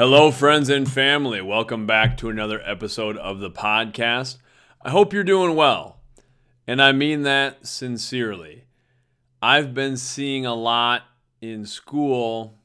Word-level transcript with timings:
Hello, 0.00 0.30
friends 0.30 0.70
and 0.70 0.90
family. 0.90 1.42
Welcome 1.42 1.84
back 1.86 2.16
to 2.16 2.30
another 2.30 2.62
episode 2.64 3.18
of 3.18 3.38
the 3.38 3.50
podcast. 3.50 4.38
I 4.80 4.88
hope 4.88 5.12
you're 5.12 5.22
doing 5.22 5.54
well, 5.54 6.00
and 6.66 6.80
I 6.80 6.90
mean 6.90 7.20
that 7.24 7.66
sincerely. 7.66 8.64
I've 9.42 9.74
been 9.74 9.98
seeing 9.98 10.46
a 10.46 10.54
lot 10.54 11.02
in 11.42 11.66
school 11.66 12.62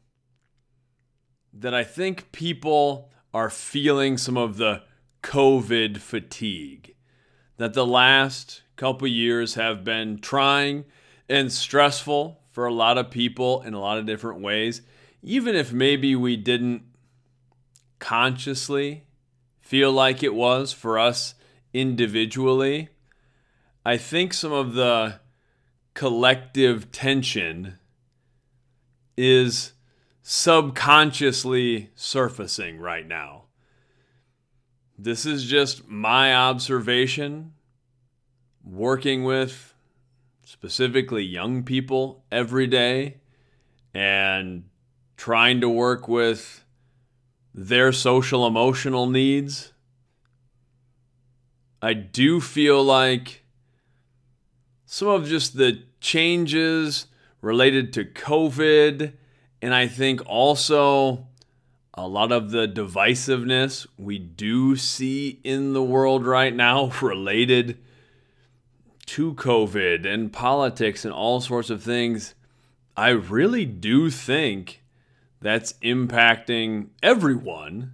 that 1.52 1.74
I 1.74 1.84
think 1.84 2.32
people 2.32 3.12
are 3.34 3.50
feeling 3.50 4.18
some 4.18 4.38
of 4.38 4.56
the 4.56 4.84
COVID 5.22 5.98
fatigue. 5.98 6.96
That 7.58 7.74
the 7.74 7.86
last 7.86 8.62
couple 8.78 9.10
years 9.10 9.56
have 9.56 9.84
been 9.84 10.20
trying 10.20 10.86
and 11.28 11.52
stressful 11.52 12.44
for 12.54 12.66
a 12.66 12.74
lot 12.74 12.98
of 12.98 13.12
people 13.12 13.62
in 13.64 13.74
a 13.74 13.82
lot 13.82 13.98
of 13.98 14.06
different 14.06 14.40
ways, 14.40 14.84
even 15.22 15.54
if 15.54 15.74
maybe 15.74 16.16
we 16.16 16.38
didn't 16.38 16.95
consciously 18.00 19.06
feel 19.60 19.92
like 19.92 20.22
it 20.22 20.34
was 20.34 20.74
for 20.74 21.00
us 21.00 21.36
individually. 21.74 22.90
I 23.86 23.98
think 23.98 24.34
some 24.34 24.52
of 24.52 24.74
the 24.74 25.20
collective 25.94 26.92
tension 26.92 27.78
is 29.18 29.74
subconsciously 30.22 31.92
surfacing 31.96 32.80
right 32.80 33.08
now. 33.08 33.44
This 34.98 35.26
is 35.26 35.46
just 35.46 35.88
my 35.88 36.34
observation 36.36 37.54
working 38.64 39.24
with 39.24 39.74
specifically 40.44 41.24
young 41.24 41.64
people 41.64 42.24
every 42.32 42.68
day 42.68 43.18
and 43.94 44.66
trying 45.16 45.62
to 45.62 45.70
work 45.70 46.08
with 46.08 46.65
their 47.58 47.94
social 47.94 48.46
emotional 48.46 49.08
needs. 49.08 49.72
I 51.82 51.94
do 51.94 52.42
feel 52.42 52.84
like 52.84 53.46
some 54.86 55.08
of 55.08 55.26
just 55.28 55.56
the 55.56 55.84
changes 56.02 57.08
related 57.42 57.94
to 57.94 58.04
COVID, 58.04 59.14
and 59.62 59.74
I 59.74 59.88
think 59.88 60.22
also 60.26 61.28
a 61.94 62.06
lot 62.06 62.34
of 62.34 62.52
the 62.52 62.68
divisiveness 62.68 63.88
we 63.98 64.20
do 64.20 64.76
see 64.76 65.40
in 65.46 65.72
the 65.72 65.84
world 65.84 66.26
right 66.26 66.54
now 66.54 66.88
related 67.02 67.78
to 69.06 69.34
COVID 69.34 70.06
and 70.06 70.34
politics 70.34 71.06
and 71.06 71.14
all 71.14 71.40
sorts 71.40 71.70
of 71.70 71.82
things, 71.82 72.36
I 72.98 73.10
really 73.10 73.66
do 73.66 74.10
think 74.10 74.82
that's 75.42 75.74
impacting 75.84 76.90
everyone. 77.04 77.94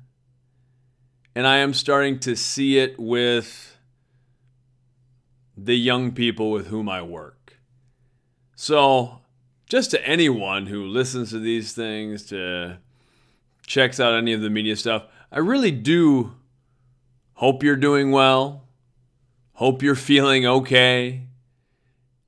And 1.36 1.48
I 1.48 1.58
am 1.58 1.74
starting 1.74 2.20
to 2.20 2.36
see 2.36 2.78
it 2.78 3.00
with 3.00 3.78
the 5.56 5.76
young 5.76 6.12
people 6.12 6.52
with 6.52 6.68
whom 6.68 6.90
I 6.90 7.02
work. 7.02 7.58
So, 8.56 9.20
just 9.68 9.92
to 9.92 10.08
anyone 10.08 10.68
who 10.68 10.86
listens 10.86 11.30
to 11.32 11.40
these 11.40 11.74
things, 11.74 12.26
to 12.28 12.78
checks 13.66 14.00
out 14.00 14.14
any 14.14 14.34
of 14.34 14.42
the 14.42 14.50
media 14.50 14.76
stuff, 14.76 15.06
I 15.32 15.40
really 15.40 15.72
do 15.72 16.36
hope 17.34 17.64
you're 17.64 17.76
doing 17.76 18.12
well. 18.12 18.68
Hope 19.54 19.82
you're 19.82 19.96
feeling 19.96 20.46
okay. 20.46 21.28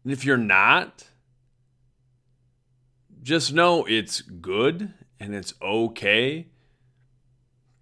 And 0.04 0.14
if 0.14 0.26
you're 0.26 0.38
not, 0.38 1.08
just 3.22 3.54
know 3.54 3.86
it's 3.86 4.22
good 4.22 4.94
and 5.24 5.34
it's 5.34 5.54
okay 5.62 6.48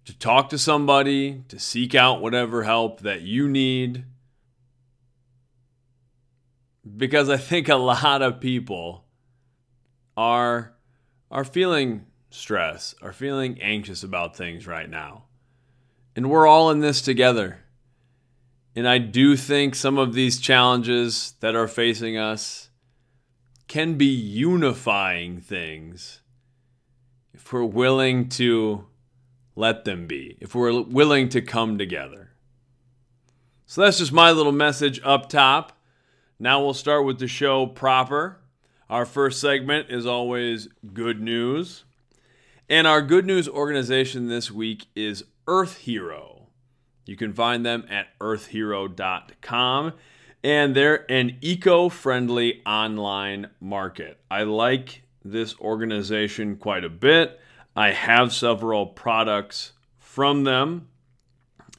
to 0.04 0.16
talk 0.16 0.48
to 0.50 0.58
somebody, 0.58 1.42
to 1.48 1.58
seek 1.58 1.92
out 1.92 2.22
whatever 2.22 2.62
help 2.62 3.00
that 3.00 3.22
you 3.22 3.48
need. 3.48 4.04
Because 6.96 7.28
I 7.28 7.36
think 7.36 7.68
a 7.68 7.74
lot 7.74 8.22
of 8.22 8.38
people 8.38 9.06
are 10.16 10.74
are 11.32 11.44
feeling 11.44 12.06
stress, 12.30 12.94
are 13.02 13.12
feeling 13.12 13.60
anxious 13.60 14.04
about 14.04 14.36
things 14.36 14.66
right 14.66 14.88
now. 14.88 15.24
And 16.14 16.30
we're 16.30 16.46
all 16.46 16.70
in 16.70 16.78
this 16.78 17.02
together. 17.02 17.64
And 18.76 18.86
I 18.86 18.98
do 18.98 19.36
think 19.36 19.74
some 19.74 19.98
of 19.98 20.14
these 20.14 20.38
challenges 20.38 21.34
that 21.40 21.56
are 21.56 21.68
facing 21.68 22.16
us 22.16 22.70
can 23.66 23.94
be 23.94 24.06
unifying 24.06 25.40
things 25.40 26.22
if 27.34 27.52
we're 27.52 27.64
willing 27.64 28.28
to 28.30 28.86
let 29.54 29.84
them 29.84 30.06
be, 30.06 30.36
if 30.40 30.54
we're 30.54 30.82
willing 30.82 31.28
to 31.30 31.40
come 31.40 31.78
together. 31.78 32.30
So 33.66 33.80
that's 33.80 33.98
just 33.98 34.12
my 34.12 34.30
little 34.32 34.52
message 34.52 35.00
up 35.04 35.28
top. 35.28 35.72
Now 36.38 36.62
we'll 36.62 36.74
start 36.74 37.04
with 37.04 37.18
the 37.18 37.28
show 37.28 37.66
proper. 37.66 38.40
Our 38.90 39.06
first 39.06 39.40
segment 39.40 39.90
is 39.90 40.06
always 40.06 40.68
good 40.92 41.20
news. 41.20 41.84
And 42.68 42.86
our 42.86 43.02
good 43.02 43.26
news 43.26 43.48
organization 43.48 44.28
this 44.28 44.50
week 44.50 44.86
is 44.94 45.24
Earth 45.46 45.78
Hero. 45.78 46.48
You 47.06 47.16
can 47.16 47.32
find 47.32 47.64
them 47.64 47.84
at 47.88 48.08
earthhero.com 48.20 49.92
and 50.44 50.74
they're 50.74 51.10
an 51.10 51.36
eco 51.40 51.88
friendly 51.88 52.62
online 52.66 53.50
market. 53.60 54.18
I 54.30 54.42
like 54.42 55.02
this 55.24 55.58
organization 55.60 56.56
quite 56.56 56.84
a 56.84 56.90
bit. 56.90 57.40
I 57.74 57.90
have 57.90 58.32
several 58.32 58.86
products 58.86 59.72
from 59.98 60.44
them. 60.44 60.88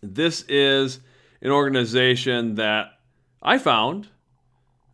This 0.02 0.44
is 0.48 1.00
an 1.42 1.52
organization 1.52 2.56
that 2.56 3.00
I 3.42 3.58
found 3.58 4.08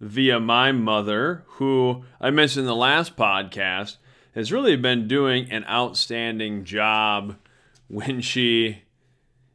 via 0.02 0.40
my 0.40 0.72
mother, 0.72 1.44
who 1.48 2.04
I 2.20 2.32
mentioned 2.32 2.62
in 2.62 2.68
the 2.68 2.76
last 2.76 3.16
podcast, 3.16 3.98
has 4.34 4.52
really 4.52 4.76
been 4.76 5.08
doing 5.08 5.52
an 5.52 5.66
outstanding 5.66 6.64
job 6.64 7.36
when 7.88 8.22
she 8.22 8.84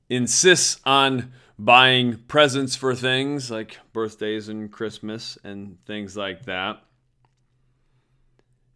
insists 0.09 0.81
on 0.85 1.33
buying 1.59 2.19
presents 2.29 2.75
for 2.77 2.95
things 2.95 3.51
like 3.51 3.79
birthdays 3.93 4.49
and 4.49 4.71
Christmas 4.71 5.39
and 5.45 5.79
things 5.87 6.17
like 6.17 6.45
that. 6.47 6.83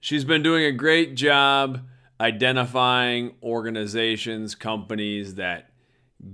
She's 0.00 0.24
been 0.24 0.42
doing 0.42 0.64
a 0.64 0.72
great 0.72 1.14
job 1.16 1.86
identifying 2.20 3.34
organizations, 3.42 4.54
companies 4.54 5.36
that 5.36 5.70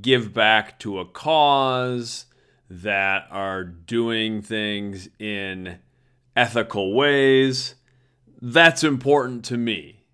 give 0.01 0.33
back 0.33 0.79
to 0.81 0.99
a 0.99 1.05
cause, 1.05 2.27
that 2.71 3.27
are 3.31 3.65
doing 3.65 4.43
things 4.43 5.09
in 5.19 5.79
ethical 6.35 6.95
ways. 6.95 7.75
That's 8.41 8.83
important 8.83 9.45
to 9.47 9.57
me. 9.57 10.05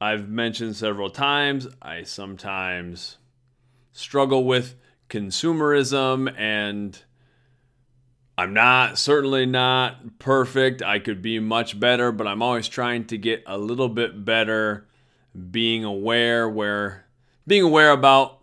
I've 0.00 0.28
mentioned 0.28 0.76
several 0.76 1.08
times, 1.10 1.66
I 1.80 2.02
sometimes 2.02 3.18
struggle 3.92 4.44
with 4.44 4.74
consumerism 5.08 6.32
and 6.36 7.00
I'm 8.36 8.52
not 8.52 8.98
certainly 8.98 9.46
not 9.46 10.18
perfect. 10.18 10.82
I 10.82 10.98
could 10.98 11.22
be 11.22 11.38
much 11.38 11.78
better, 11.78 12.10
but 12.10 12.26
I'm 12.26 12.42
always 12.42 12.68
trying 12.68 13.04
to 13.06 13.18
get 13.18 13.44
a 13.46 13.56
little 13.56 13.88
bit 13.88 14.24
better 14.24 14.86
being 15.50 15.84
aware 15.84 16.48
where 16.48 17.06
being 17.46 17.62
aware 17.62 17.90
about 17.90 18.40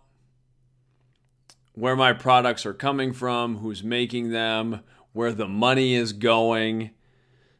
where 1.74 1.96
my 1.96 2.12
products 2.12 2.64
are 2.64 2.74
coming 2.74 3.12
from, 3.12 3.58
who's 3.58 3.82
making 3.82 4.30
them, 4.30 4.80
where 5.12 5.32
the 5.32 5.48
money 5.48 5.94
is 5.94 6.12
going. 6.12 6.90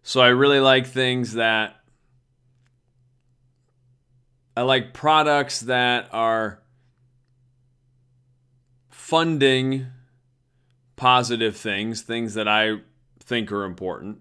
So 0.02 0.20
I 0.20 0.28
really 0.28 0.61
like 0.61 0.87
things 0.87 1.35
that 1.35 1.76
I 4.56 4.62
like 4.62 4.93
products 4.93 5.61
that 5.61 6.08
are 6.12 6.62
funding 8.90 9.87
positive 11.02 11.56
things, 11.56 12.00
things 12.00 12.34
that 12.34 12.46
I 12.46 12.76
think 13.19 13.50
are 13.50 13.64
important. 13.64 14.20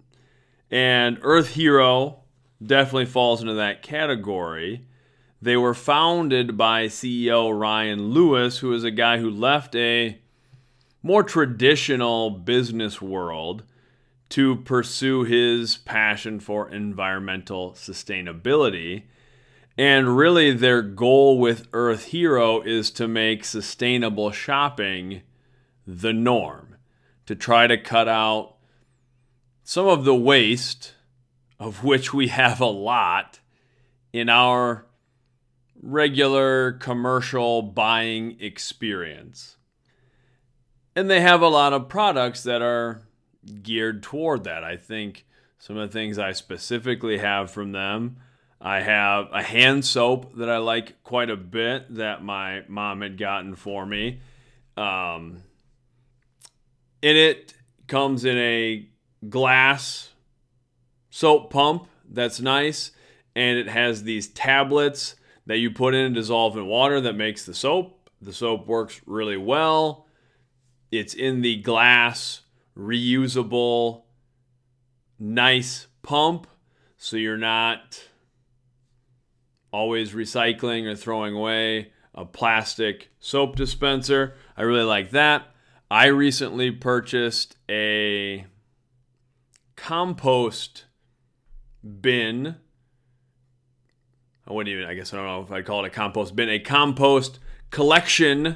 And 0.72 1.20
Earth 1.22 1.50
Hero 1.50 2.24
definitely 2.60 3.06
falls 3.06 3.40
into 3.40 3.54
that 3.54 3.84
category. 3.84 4.88
They 5.40 5.56
were 5.56 5.76
founded 5.76 6.58
by 6.58 6.88
CEO 6.88 7.56
Ryan 7.56 8.10
Lewis, 8.10 8.58
who 8.58 8.74
is 8.74 8.84
a 8.84 8.90
guy 8.90 9.20
who 9.20 9.30
left 9.30 9.76
a 9.76 10.18
more 11.04 11.22
traditional 11.22 12.32
business 12.32 13.00
world 13.00 13.62
to 14.30 14.56
pursue 14.56 15.24
his 15.24 15.78
passion 15.78 16.40
for 16.40 16.68
environmental 16.68 17.74
sustainability. 17.74 19.04
And 19.78 20.18
really, 20.18 20.52
their 20.52 20.82
goal 20.82 21.38
with 21.38 21.68
Earth 21.74 22.06
Hero 22.06 22.60
is 22.60 22.90
to 22.90 23.08
make 23.08 23.46
sustainable 23.46 24.32
shopping 24.32 25.22
the 25.86 26.14
norm, 26.14 26.71
to 27.26 27.36
try 27.36 27.68
to 27.68 27.78
cut 27.78 28.08
out 28.08 28.56
some 29.64 29.88
of 29.88 30.04
the 30.04 30.16
waste, 30.16 30.94
of 31.60 31.84
which 31.84 32.14
we 32.14 32.28
have 32.28 32.60
a 32.60 32.66
lot, 32.66 33.40
in 34.12 34.30
our 34.30 34.86
regular 35.82 36.74
commercial 36.74 37.62
buying 37.62 38.38
experience. 38.40 39.58
And 40.96 41.10
they 41.10 41.22
have 41.22 41.42
a 41.42 41.48
lot 41.48 41.74
of 41.74 41.88
products 41.90 42.44
that 42.44 42.62
are 42.62 43.04
geared 43.64 44.04
toward 44.04 44.44
that. 44.44 44.64
I 44.64 44.78
think 44.78 45.26
some 45.58 45.78
of 45.78 45.90
the 45.90 45.94
things 45.94 46.20
I 46.20 46.34
specifically 46.34 47.20
have 47.20 47.52
from 47.52 47.72
them. 47.72 48.18
I 48.60 48.82
have 48.82 49.30
a 49.32 49.42
hand 49.42 49.86
soap 49.86 50.36
that 50.36 50.50
I 50.50 50.58
like 50.58 51.02
quite 51.04 51.30
a 51.30 51.38
bit 51.38 51.96
that 51.96 52.24
my 52.24 52.64
mom 52.68 53.02
had 53.02 53.18
gotten 53.18 53.56
for 53.56 53.86
me. 53.86 54.20
Um, 54.78 55.44
and 57.04 57.18
it 57.18 57.54
comes 57.88 58.26
in 58.26 58.38
a 58.38 58.88
glass 59.30 60.10
soap 61.10 61.52
pump 61.52 61.88
that's 62.12 62.40
nice. 62.40 62.92
And 63.36 63.58
it 63.58 63.68
has 63.70 64.04
these 64.04 64.28
tablets 64.28 65.16
that 65.46 65.58
you 65.58 65.72
put 65.72 65.94
in 65.94 66.06
and 66.08 66.16
dissolve 66.16 66.58
in 66.58 66.66
water 66.68 67.00
that 67.02 67.14
makes 67.14 67.46
the 67.46 67.54
soap. 67.54 68.10
The 68.22 68.34
soap 68.34 68.68
works 68.68 69.02
really 69.06 69.38
well. 69.38 70.06
It's 70.92 71.14
in 71.14 71.42
the 71.42 71.62
glass, 71.62 72.42
reusable, 72.78 74.04
nice 75.18 75.88
pump. 76.04 76.48
So 76.98 77.16
you're 77.16 77.38
not 77.38 78.04
always 79.72 80.12
recycling 80.12 80.86
or 80.86 80.96
throwing 80.96 81.34
away 81.34 81.94
a 82.14 82.26
plastic 82.26 83.10
soap 83.20 83.56
dispenser. 83.56 84.34
I 84.58 84.64
really 84.64 84.84
like 84.84 85.12
that. 85.12 85.51
I 85.92 86.06
recently 86.06 86.72
purchased 86.72 87.58
a 87.70 88.46
compost 89.76 90.86
bin. 91.84 92.56
I 94.48 94.54
wouldn't 94.54 94.74
even, 94.74 94.86
I 94.86 94.94
guess 94.94 95.14
I 95.14 95.18
don't 95.18 95.26
know 95.26 95.42
if 95.42 95.52
I'd 95.52 95.66
call 95.66 95.84
it 95.84 95.88
a 95.88 95.90
compost 95.90 96.34
bin, 96.34 96.48
a 96.48 96.60
compost 96.60 97.40
collection 97.72 98.56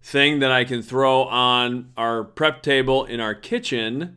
thing 0.00 0.38
that 0.38 0.52
I 0.52 0.62
can 0.62 0.82
throw 0.82 1.24
on 1.24 1.90
our 1.96 2.22
prep 2.22 2.62
table 2.62 3.04
in 3.04 3.18
our 3.18 3.34
kitchen 3.34 4.16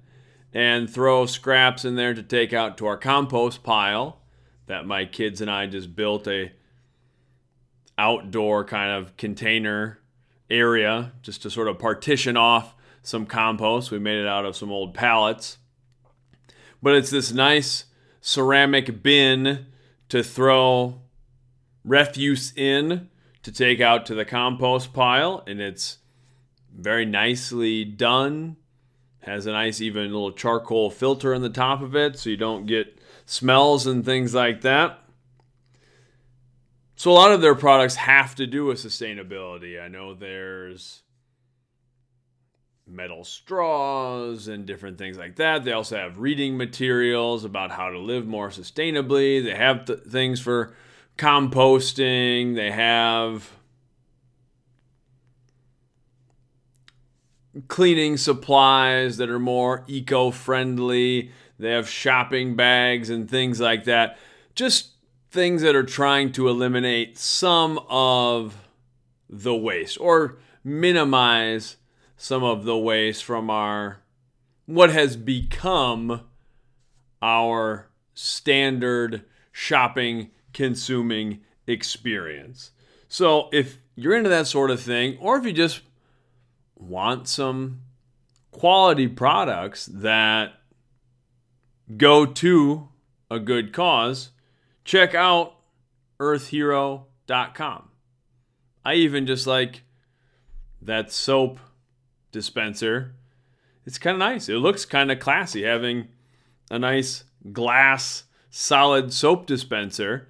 and 0.53 0.87
throw 0.87 1.25
scraps 1.25 1.83
in 1.83 1.95
there 1.95 2.13
to 2.13 2.21
take 2.21 2.53
out 2.53 2.77
to 2.77 2.85
our 2.85 2.97
compost 2.97 3.63
pile 3.63 4.21
that 4.67 4.85
my 4.85 5.05
kids 5.05 5.41
and 5.41 5.49
I 5.49 5.65
just 5.65 5.95
built 5.95 6.27
a 6.27 6.51
outdoor 7.97 8.65
kind 8.65 8.91
of 8.91 9.17
container 9.17 9.98
area 10.49 11.13
just 11.21 11.41
to 11.43 11.49
sort 11.49 11.67
of 11.67 11.79
partition 11.79 12.37
off 12.37 12.75
some 13.01 13.25
compost. 13.25 13.91
We 13.91 13.99
made 13.99 14.19
it 14.19 14.27
out 14.27 14.45
of 14.45 14.55
some 14.55 14.71
old 14.71 14.93
pallets. 14.93 15.57
But 16.81 16.95
it's 16.95 17.09
this 17.09 17.31
nice 17.31 17.85
ceramic 18.21 19.01
bin 19.03 19.67
to 20.09 20.23
throw 20.23 21.01
refuse 21.85 22.53
in 22.55 23.09
to 23.43 23.51
take 23.51 23.79
out 23.79 24.05
to 24.05 24.15
the 24.15 24.25
compost 24.25 24.93
pile 24.93 25.43
and 25.47 25.61
it's 25.61 25.97
very 26.75 27.05
nicely 27.05 27.85
done 27.85 28.57
has 29.21 29.45
a 29.45 29.51
nice 29.51 29.79
even 29.79 30.11
little 30.11 30.31
charcoal 30.31 30.89
filter 30.89 31.33
in 31.33 31.41
the 31.41 31.49
top 31.49 31.81
of 31.81 31.95
it 31.95 32.17
so 32.17 32.29
you 32.29 32.37
don't 32.37 32.65
get 32.65 32.99
smells 33.25 33.87
and 33.87 34.03
things 34.03 34.33
like 34.33 34.61
that 34.61 34.99
so 36.99 37.11
a 37.11 37.13
lot 37.13 37.31
of 37.31 37.39
their 37.39 37.55
products 37.55 37.95
have 37.95 38.35
to 38.35 38.45
do 38.45 38.65
with 38.65 38.77
sustainability 38.77 39.81
i 39.81 39.87
know 39.87 40.13
there's 40.13 41.03
metal 42.91 43.23
straws 43.23 44.47
and 44.47 44.65
different 44.65 44.97
things 44.97 45.17
like 45.17 45.35
that. 45.37 45.63
They 45.63 45.71
also 45.71 45.97
have 45.97 46.19
reading 46.19 46.57
materials 46.57 47.45
about 47.45 47.71
how 47.71 47.89
to 47.89 47.99
live 47.99 48.25
more 48.25 48.49
sustainably. 48.49 49.43
They 49.43 49.55
have 49.55 49.85
th- 49.85 49.99
things 49.99 50.39
for 50.39 50.73
composting. 51.17 52.55
They 52.55 52.71
have 52.71 53.49
cleaning 57.67 58.17
supplies 58.17 59.17
that 59.17 59.29
are 59.29 59.39
more 59.39 59.83
eco 59.87 60.31
friendly. 60.31 61.31
They 61.57 61.71
have 61.71 61.89
shopping 61.89 62.55
bags 62.55 63.09
and 63.09 63.29
things 63.29 63.59
like 63.59 63.83
that. 63.85 64.17
Just 64.55 64.91
things 65.31 65.61
that 65.61 65.75
are 65.75 65.83
trying 65.83 66.31
to 66.33 66.47
eliminate 66.47 67.17
some 67.17 67.79
of 67.89 68.67
the 69.29 69.55
waste 69.55 69.97
or 69.99 70.39
minimize 70.63 71.77
some 72.17 72.43
of 72.43 72.65
the 72.65 72.77
waste 72.77 73.23
from 73.23 73.49
our 73.49 74.01
what 74.65 74.91
has 74.91 75.15
become 75.15 76.21
our 77.21 77.89
standard 78.13 79.25
shopping 79.51 80.29
consuming 80.53 81.41
experience. 81.67 82.71
So 83.07 83.49
if 83.51 83.79
you're 83.95 84.15
into 84.15 84.29
that 84.29 84.47
sort 84.47 84.71
of 84.71 84.79
thing 84.79 85.17
or 85.19 85.37
if 85.37 85.45
you 85.45 85.53
just 85.53 85.81
want 86.75 87.27
some 87.27 87.81
quality 88.51 89.07
products 89.07 89.85
that 89.87 90.53
go 91.97 92.25
to 92.25 92.89
a 93.31 93.39
good 93.39 93.73
cause, 93.73 94.29
check 94.89 95.13
out 95.13 95.53
earthhero.com. 96.19 97.89
I 98.83 98.93
even 98.95 99.27
just 99.27 99.45
like 99.45 99.83
that 100.81 101.11
soap 101.11 101.59
dispenser. 102.31 103.13
It's 103.85 103.99
kind 103.99 104.15
of 104.15 104.19
nice. 104.19 104.49
It 104.49 104.55
looks 104.55 104.85
kind 104.85 105.11
of 105.11 105.19
classy 105.19 105.61
having 105.61 106.07
a 106.71 106.79
nice 106.79 107.23
glass 107.53 108.23
solid 108.49 109.13
soap 109.13 109.45
dispenser. 109.45 110.27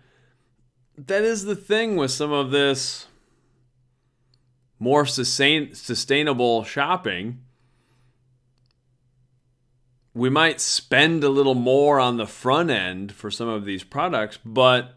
That 0.97 1.23
is 1.23 1.45
the 1.45 1.55
thing 1.55 1.95
with 1.95 2.11
some 2.11 2.33
of 2.33 2.51
this 2.51 3.07
more 4.77 5.05
sustain, 5.05 5.73
sustainable 5.73 6.65
shopping. 6.65 7.45
We 10.13 10.29
might 10.29 10.59
spend 10.59 11.23
a 11.23 11.29
little 11.29 11.55
more 11.55 11.99
on 11.99 12.17
the 12.17 12.27
front 12.27 12.71
end 12.71 13.11
for 13.11 13.29
some 13.29 13.47
of 13.47 13.65
these 13.65 13.83
products, 13.83 14.39
but 14.43 14.95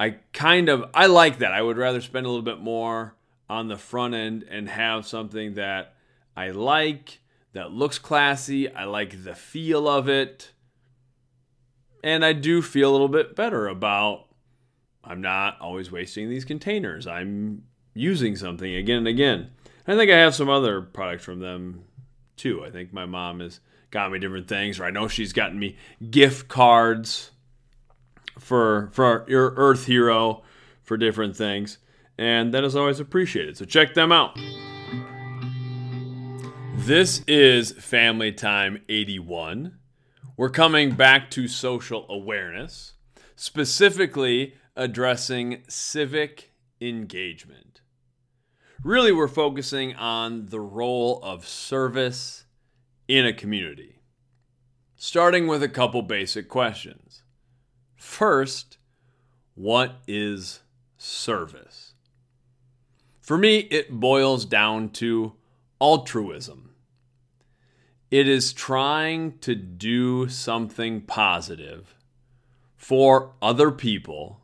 I 0.00 0.16
kind 0.32 0.68
of 0.68 0.90
I 0.94 1.06
like 1.06 1.38
that. 1.38 1.52
I 1.52 1.62
would 1.62 1.76
rather 1.76 2.00
spend 2.00 2.26
a 2.26 2.28
little 2.28 2.42
bit 2.42 2.60
more 2.60 3.14
on 3.48 3.68
the 3.68 3.76
front 3.76 4.14
end 4.14 4.44
and 4.50 4.68
have 4.68 5.06
something 5.06 5.54
that 5.54 5.94
I 6.36 6.50
like, 6.50 7.20
that 7.52 7.70
looks 7.70 7.98
classy. 7.98 8.72
I 8.72 8.84
like 8.84 9.24
the 9.24 9.34
feel 9.34 9.88
of 9.88 10.08
it. 10.08 10.52
And 12.02 12.24
I 12.24 12.32
do 12.32 12.60
feel 12.60 12.90
a 12.90 12.92
little 12.92 13.08
bit 13.08 13.36
better 13.36 13.66
about 13.68 14.26
I'm 15.02 15.20
not 15.20 15.58
always 15.60 15.92
wasting 15.92 16.28
these 16.28 16.44
containers. 16.44 17.06
I'm 17.06 17.64
using 17.94 18.36
something 18.36 18.74
again 18.74 18.98
and 18.98 19.08
again. 19.08 19.50
I 19.86 19.96
think 19.96 20.10
I 20.10 20.16
have 20.18 20.34
some 20.34 20.48
other 20.48 20.80
products 20.80 21.24
from 21.24 21.40
them 21.40 21.84
too. 22.36 22.64
I 22.64 22.70
think 22.70 22.92
my 22.92 23.06
mom 23.06 23.40
has 23.40 23.60
got 23.94 24.12
me 24.12 24.18
different 24.18 24.48
things, 24.48 24.78
or 24.78 24.84
I 24.84 24.90
know 24.90 25.08
she's 25.08 25.32
gotten 25.32 25.58
me 25.58 25.76
gift 26.10 26.48
cards 26.48 27.30
for 28.38 28.90
for 28.92 29.24
your 29.26 29.54
Earth 29.56 29.86
Hero 29.86 30.42
for 30.82 30.98
different 30.98 31.34
things 31.34 31.78
and 32.18 32.54
that 32.54 32.64
is 32.64 32.76
always 32.76 33.00
appreciated. 33.00 33.56
So 33.56 33.64
check 33.64 33.94
them 33.94 34.12
out. 34.12 34.38
This 36.76 37.22
is 37.26 37.72
Family 37.72 38.32
Time 38.32 38.82
81. 38.88 39.78
We're 40.36 40.50
coming 40.50 40.94
back 40.94 41.30
to 41.32 41.48
social 41.48 42.06
awareness, 42.08 42.94
specifically 43.36 44.54
addressing 44.76 45.62
civic 45.68 46.52
engagement. 46.80 47.80
Really, 48.82 49.12
we're 49.12 49.28
focusing 49.28 49.94
on 49.94 50.46
the 50.46 50.60
role 50.60 51.20
of 51.22 51.48
service 51.48 52.43
in 53.08 53.26
a 53.26 53.32
community, 53.32 54.00
starting 54.96 55.46
with 55.46 55.62
a 55.62 55.68
couple 55.68 56.02
basic 56.02 56.48
questions. 56.48 57.22
First, 57.96 58.78
what 59.54 59.96
is 60.06 60.60
service? 60.96 61.94
For 63.20 63.38
me, 63.38 63.60
it 63.70 63.90
boils 63.90 64.44
down 64.44 64.90
to 64.90 65.34
altruism. 65.80 66.74
It 68.10 68.28
is 68.28 68.52
trying 68.52 69.38
to 69.38 69.54
do 69.54 70.28
something 70.28 71.00
positive 71.02 71.94
for 72.76 73.32
other 73.40 73.70
people 73.70 74.40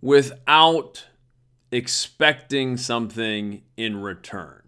without 0.00 1.06
expecting 1.70 2.76
something 2.76 3.62
in 3.76 4.00
return. 4.00 4.67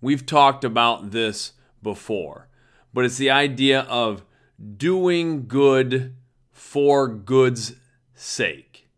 We've 0.00 0.24
talked 0.24 0.64
about 0.64 1.10
this 1.10 1.52
before, 1.82 2.48
but 2.92 3.04
it's 3.04 3.16
the 3.16 3.30
idea 3.30 3.80
of 3.82 4.24
doing 4.76 5.46
good 5.46 6.14
for 6.50 7.08
good's 7.08 7.74
sake 8.14 8.88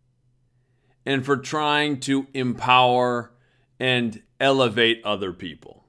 and 1.04 1.24
for 1.24 1.36
trying 1.36 2.00
to 2.00 2.26
empower 2.34 3.32
and 3.78 4.22
elevate 4.38 5.02
other 5.04 5.32
people. 5.32 5.84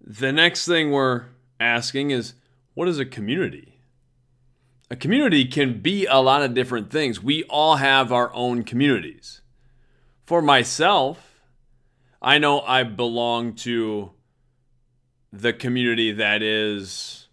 The 0.00 0.32
next 0.32 0.66
thing 0.66 0.90
we're 0.90 1.26
asking 1.58 2.10
is 2.10 2.34
what 2.74 2.88
is 2.88 2.98
a 2.98 3.04
community? 3.04 3.70
a 4.90 4.96
community 4.96 5.44
can 5.44 5.80
be 5.80 6.04
a 6.06 6.18
lot 6.18 6.42
of 6.42 6.52
different 6.52 6.90
things. 6.90 7.22
We 7.22 7.44
all 7.44 7.76
have 7.76 8.12
our 8.12 8.34
own 8.34 8.64
communities. 8.64 9.40
For 10.26 10.42
myself, 10.42 11.29
I 12.22 12.38
know 12.38 12.60
I 12.60 12.82
belong 12.82 13.54
to 13.56 14.10
the 15.32 15.52
community 15.52 16.12
that 16.12 16.42
is 16.42 17.28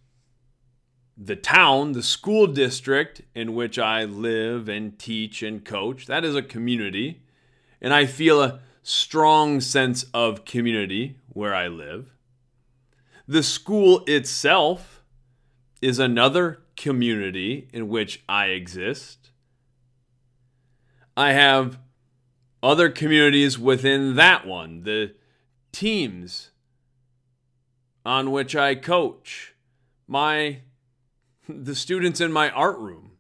the 1.18 1.36
town, 1.36 1.94
the 1.94 2.04
school 2.04 2.48
district 2.48 3.22
in 3.34 3.56
which 3.56 3.80
I 3.80 4.06
live 4.06 4.70
and 4.70 4.98
teach 4.98 5.42
and 5.42 5.66
coach. 5.66 6.06
That 6.06 6.24
is 6.24 6.36
a 6.36 6.42
community. 6.42 7.24
And 7.82 7.94
I 7.94 8.06
feel 8.06 8.42
a 8.42 8.60
strong 8.84 9.60
sense 9.60 10.06
of 10.14 10.46
community 10.46 11.18
where 11.28 11.54
I 11.54 11.68
live. 11.68 12.14
The 13.28 13.44
school 13.44 14.04
itself 14.08 15.04
is 15.82 16.00
another 16.00 16.62
community 16.78 17.68
in 17.74 17.90
which 17.90 18.24
I 18.30 18.48
exist. 18.48 19.32
I 21.18 21.34
have 21.34 21.80
other 22.68 22.90
communities 22.90 23.58
within 23.58 24.16
that 24.16 24.46
one, 24.46 24.84
the 24.84 25.14
teams 25.72 26.52
on 28.06 28.30
which 28.30 28.58
I 28.58 28.76
coach, 28.76 29.56
my 30.06 30.60
the 31.48 31.74
students 31.74 32.20
in 32.20 32.30
my 32.30 32.50
art 32.50 32.78
room. 32.78 33.12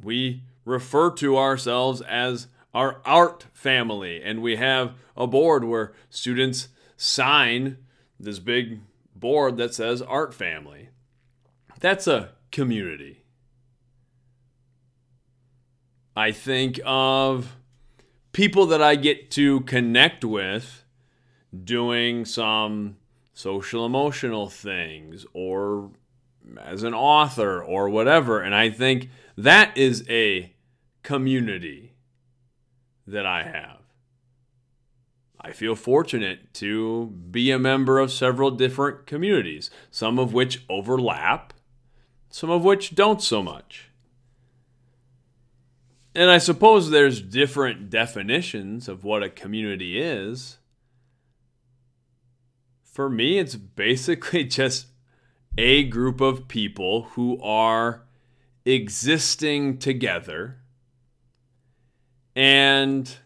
We 0.00 0.44
refer 0.64 1.10
to 1.14 1.36
ourselves 1.36 2.00
as 2.02 2.46
our 2.72 3.00
art 3.04 3.46
family 3.52 4.22
and 4.22 4.40
we 4.40 4.54
have 4.54 4.94
a 5.16 5.26
board 5.26 5.64
where 5.64 5.92
students 6.08 6.68
sign 6.96 7.78
this 8.20 8.38
big 8.38 8.78
board 9.16 9.56
that 9.56 9.74
says 9.74 10.00
art 10.00 10.32
family. 10.32 10.90
That's 11.80 12.06
a 12.06 12.30
community. 12.52 13.24
I 16.14 16.30
think 16.30 16.78
of 16.84 17.56
people 18.34 18.66
that 18.66 18.82
I 18.82 18.96
get 18.96 19.30
to 19.30 19.60
connect 19.60 20.24
with 20.24 20.84
doing 21.64 22.26
some 22.26 22.96
social 23.32 23.86
emotional 23.86 24.50
things 24.50 25.24
or 25.32 25.90
as 26.60 26.82
an 26.82 26.92
author 26.92 27.62
or 27.62 27.88
whatever. 27.88 28.42
And 28.42 28.54
I 28.54 28.68
think 28.68 29.08
that 29.38 29.76
is 29.78 30.04
a 30.10 30.52
community 31.02 31.94
that 33.06 33.24
I 33.24 33.44
have. 33.44 33.78
I 35.40 35.52
feel 35.52 35.76
fortunate 35.76 36.52
to 36.54 37.06
be 37.30 37.50
a 37.50 37.58
member 37.58 37.98
of 37.98 38.10
several 38.10 38.50
different 38.50 39.06
communities, 39.06 39.70
some 39.90 40.18
of 40.18 40.32
which 40.32 40.64
overlap, 40.68 41.52
some 42.30 42.50
of 42.50 42.64
which 42.64 42.94
don't 42.94 43.22
so 43.22 43.42
much. 43.42 43.90
And 46.14 46.30
I 46.30 46.38
suppose 46.38 46.90
there's 46.90 47.20
different 47.20 47.90
definitions 47.90 48.88
of 48.88 49.02
what 49.02 49.22
a 49.22 49.28
community 49.28 50.00
is. 50.00 50.58
For 52.84 53.10
me, 53.10 53.38
it's 53.38 53.56
basically 53.56 54.44
just 54.44 54.86
a 55.58 55.84
group 55.84 56.20
of 56.20 56.46
people 56.46 57.02
who 57.14 57.40
are 57.42 58.04
existing 58.64 59.78
together 59.78 60.58
and 62.36 63.16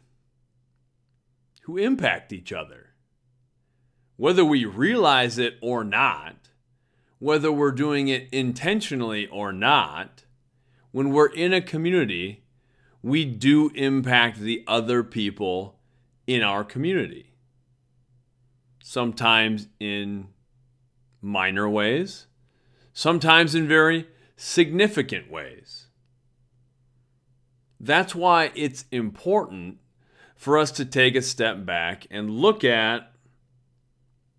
who 1.62 1.76
impact 1.76 2.32
each 2.32 2.52
other. 2.52 2.94
Whether 4.16 4.44
we 4.44 4.64
realize 4.64 5.38
it 5.38 5.54
or 5.60 5.84
not, 5.84 6.48
whether 7.18 7.52
we're 7.52 7.72
doing 7.72 8.08
it 8.08 8.28
intentionally 8.32 9.26
or 9.26 9.52
not, 9.52 10.24
when 10.90 11.10
we're 11.10 11.30
in 11.32 11.52
a 11.52 11.60
community, 11.60 12.44
we 13.02 13.24
do 13.24 13.70
impact 13.74 14.38
the 14.38 14.64
other 14.66 15.02
people 15.02 15.78
in 16.26 16.42
our 16.42 16.64
community. 16.64 17.32
Sometimes 18.82 19.68
in 19.78 20.28
minor 21.20 21.68
ways, 21.68 22.26
sometimes 22.92 23.54
in 23.54 23.68
very 23.68 24.06
significant 24.36 25.30
ways. 25.30 25.86
That's 27.80 28.14
why 28.14 28.50
it's 28.54 28.84
important 28.90 29.78
for 30.36 30.58
us 30.58 30.70
to 30.72 30.84
take 30.84 31.14
a 31.14 31.22
step 31.22 31.64
back 31.64 32.06
and 32.10 32.30
look 32.30 32.64
at 32.64 33.12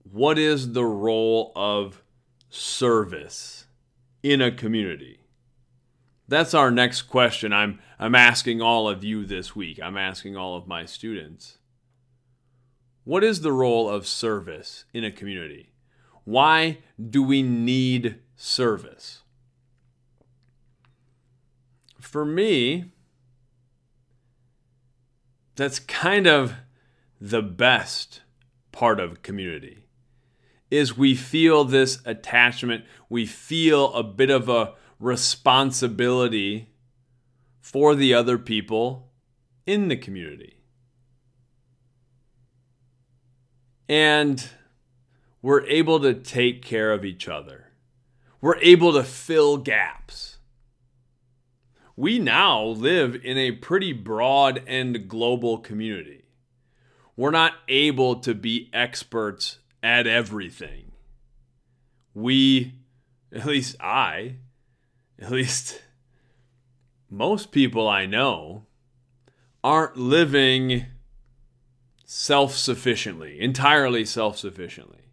what 0.03 0.37
is 0.37 0.73
the 0.73 0.85
role 0.85 1.51
of 1.55 2.01
service 2.49 3.65
in 4.23 4.41
a 4.41 4.51
community. 4.51 5.19
That's 6.29 6.53
our 6.53 6.69
next 6.69 7.03
question 7.03 7.51
I'm 7.51 7.79
I'm 7.97 8.13
asking 8.13 8.61
all 8.61 8.87
of 8.87 9.03
you 9.03 9.25
this 9.25 9.55
week. 9.55 9.79
I'm 9.81 9.97
asking 9.97 10.37
all 10.37 10.55
of 10.55 10.67
my 10.67 10.85
students. 10.85 11.57
What 13.03 13.23
is 13.23 13.41
the 13.41 13.51
role 13.51 13.89
of 13.89 14.05
service 14.05 14.85
in 14.93 15.03
a 15.03 15.11
community? 15.11 15.71
Why 16.25 16.77
do 17.09 17.23
we 17.23 17.41
need 17.41 18.19
service? 18.35 19.23
For 21.99 22.23
me, 22.23 22.91
that's 25.55 25.79
kind 25.79 26.27
of 26.27 26.53
the 27.19 27.41
best 27.41 28.21
part 28.71 28.99
of 28.99 29.23
community 29.23 29.85
is 30.69 30.95
we 30.95 31.15
feel 31.15 31.63
this 31.63 31.99
attachment 32.05 32.85
we 33.09 33.25
feel 33.25 33.91
a 33.93 34.03
bit 34.03 34.29
of 34.29 34.47
a 34.47 34.75
responsibility 34.99 36.69
for 37.59 37.95
the 37.95 38.13
other 38.13 38.37
people 38.37 39.11
in 39.65 39.87
the 39.87 39.97
community 39.97 40.59
and 43.89 44.51
we're 45.41 45.65
able 45.65 45.99
to 45.99 46.13
take 46.13 46.61
care 46.61 46.93
of 46.93 47.03
each 47.03 47.27
other. 47.27 47.71
We're 48.39 48.59
able 48.59 48.93
to 48.93 49.03
fill 49.03 49.57
gaps. 49.57 50.37
We 51.95 52.19
now 52.19 52.63
live 52.63 53.19
in 53.25 53.37
a 53.37 53.51
pretty 53.53 53.91
broad 53.91 54.61
and 54.67 55.09
global 55.09 55.57
community. 55.57 56.25
We're 57.17 57.31
not 57.31 57.55
able 57.67 58.17
to 58.17 58.33
be 58.33 58.69
experts 58.71 59.57
at 59.83 60.07
everything. 60.07 60.91
We, 62.13 62.75
at 63.33 63.45
least 63.45 63.75
I, 63.81 64.35
at 65.21 65.31
least 65.31 65.81
most 67.09 67.51
people 67.51 67.87
I 67.87 68.05
know, 68.05 68.65
aren't 69.63 69.97
living 69.97 70.85
self 72.05 72.55
sufficiently, 72.55 73.39
entirely 73.39 74.05
self 74.05 74.37
sufficiently. 74.37 75.11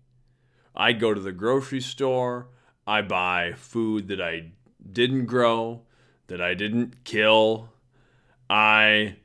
I 0.75 0.93
go 0.93 1.15
to 1.15 1.21
the 1.21 1.33
grocery 1.33 1.81
store, 1.81 2.49
I 2.87 3.03
buy 3.03 3.55
food 3.57 4.09
that 4.09 4.21
I 4.21 4.53
didn't 4.93 5.27
grow, 5.27 5.83
that 6.29 6.41
I 6.41 6.55
didn't 6.55 7.05
kill. 7.05 7.71
I 8.49 9.17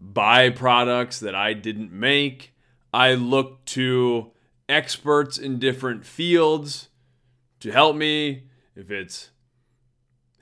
buy 0.00 0.50
products 0.50 1.18
that 1.20 1.34
I 1.34 1.52
didn't 1.54 1.92
make. 1.92 2.54
I 2.92 3.14
look 3.14 3.64
to 3.66 4.30
experts 4.68 5.38
in 5.38 5.58
different 5.58 6.04
fields 6.04 6.88
to 7.60 7.72
help 7.72 7.96
me 7.96 8.44
if 8.76 8.90
it's 8.90 9.30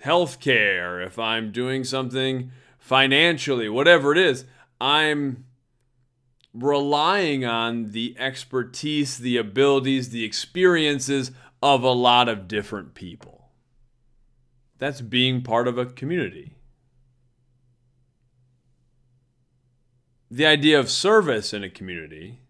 healthcare, 0.05 1.05
if 1.05 1.19
I'm 1.19 1.53
doing 1.53 1.85
something 1.85 2.51
financially, 2.79 3.69
whatever 3.69 4.13
it 4.13 4.19
is. 4.19 4.45
I'm 4.81 5.45
relying 6.55 7.45
on 7.45 7.91
the 7.93 8.17
expertise, 8.19 9.19
the 9.19 9.37
abilities, 9.37 10.11
the 10.11 10.25
experiences 10.25 11.31
of 11.63 11.83
a 11.83 11.91
lot 11.91 12.29
of 12.29 12.49
different 12.49 12.95
people. 12.95 13.51
That's 14.79 15.01
being 15.01 15.43
part 15.43 15.69
of 15.69 15.77
a 15.77 15.87
community. 15.87 16.55
The 20.31 20.47
idea 20.47 20.79
of 20.79 20.91
service 20.91 21.53
in 21.53 21.65
a 21.65 21.71
community 21.71 22.41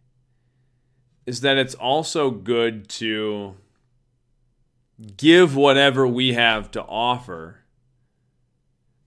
is 1.26 1.40
that 1.40 1.56
it's 1.58 1.74
also 1.74 2.30
good 2.30 2.88
to 2.88 3.54
give 5.16 5.54
whatever 5.54 6.06
we 6.06 6.34
have 6.34 6.70
to 6.72 6.82
offer 6.82 7.60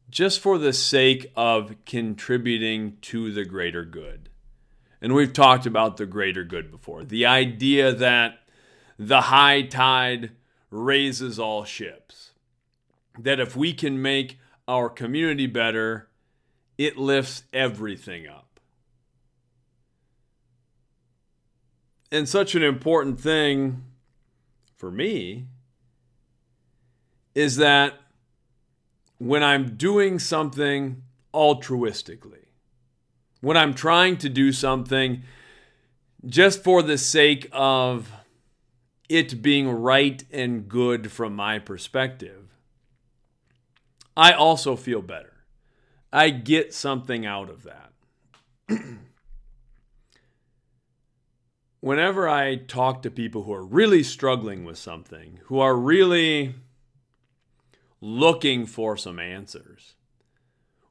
just 0.10 0.40
for 0.40 0.58
the 0.58 0.74
sake 0.74 1.32
of 1.36 1.74
contributing 1.86 2.98
to 3.02 3.32
the 3.32 3.46
greater 3.46 3.86
good. 3.86 4.30
And 5.02 5.14
we've 5.14 5.34
talked 5.34 5.66
about 5.66 5.98
the 5.98 6.06
greater 6.06 6.44
good 6.44 6.70
before. 6.70 7.04
The 7.04 7.26
idea 7.26 7.92
that 7.94 8.40
the 9.00 9.22
high 9.22 9.64
tide 9.64 10.32
raises 10.70 11.40
all 11.40 11.64
ships. 11.64 12.32
That 13.18 13.40
if 13.40 13.56
we 13.56 13.74
can 13.74 14.02
make 14.02 14.38
our 14.68 14.90
community 14.90 15.48
better, 15.48 16.10
it 16.78 16.98
lifts 16.98 17.44
everything 17.52 18.28
up. 18.28 18.60
And 22.12 22.28
such 22.28 22.56
an 22.56 22.64
important 22.64 23.20
thing 23.20 23.84
for 24.76 24.92
me 24.92 25.48
is 27.34 27.58
that 27.58 27.94
when 29.18 29.44
I'm 29.44 29.76
doing 29.76 30.20
something 30.20 31.04
altruistically, 31.34 32.46
when 33.40 33.58
I'm 33.58 33.74
trying 33.74 34.18
to 34.18 34.30
do 34.30 34.52
something 34.52 35.24
just 36.26 36.64
for 36.64 36.82
the 36.82 36.98
sake 36.98 37.48
of 37.52 38.12
it 39.10 39.42
being 39.42 39.70
right 39.70 40.24
and 40.32 40.68
good 40.68 41.12
from 41.12 41.36
my 41.36 41.60
perspective, 41.60 42.56
I 44.16 44.34
also 44.34 44.76
feel 44.76 45.02
better. 45.02 45.34
I 46.14 46.30
get 46.30 46.74
something 46.74 47.26
out 47.26 47.50
of 47.50 47.64
that. 47.64 47.92
Whenever 51.80 52.28
I 52.30 52.56
talk 52.58 53.02
to 53.02 53.12
people 53.12 53.44
who 53.44 53.54
are 53.54 53.66
really 53.66 54.04
struggling 54.04 54.66
with 54.66 54.78
something, 54.78 55.40
who 55.46 55.60
are 55.60 55.76
really 55.76 56.54
looking 58.02 58.66
for 58.66 58.98
some 58.98 59.20
answers, 59.20 59.94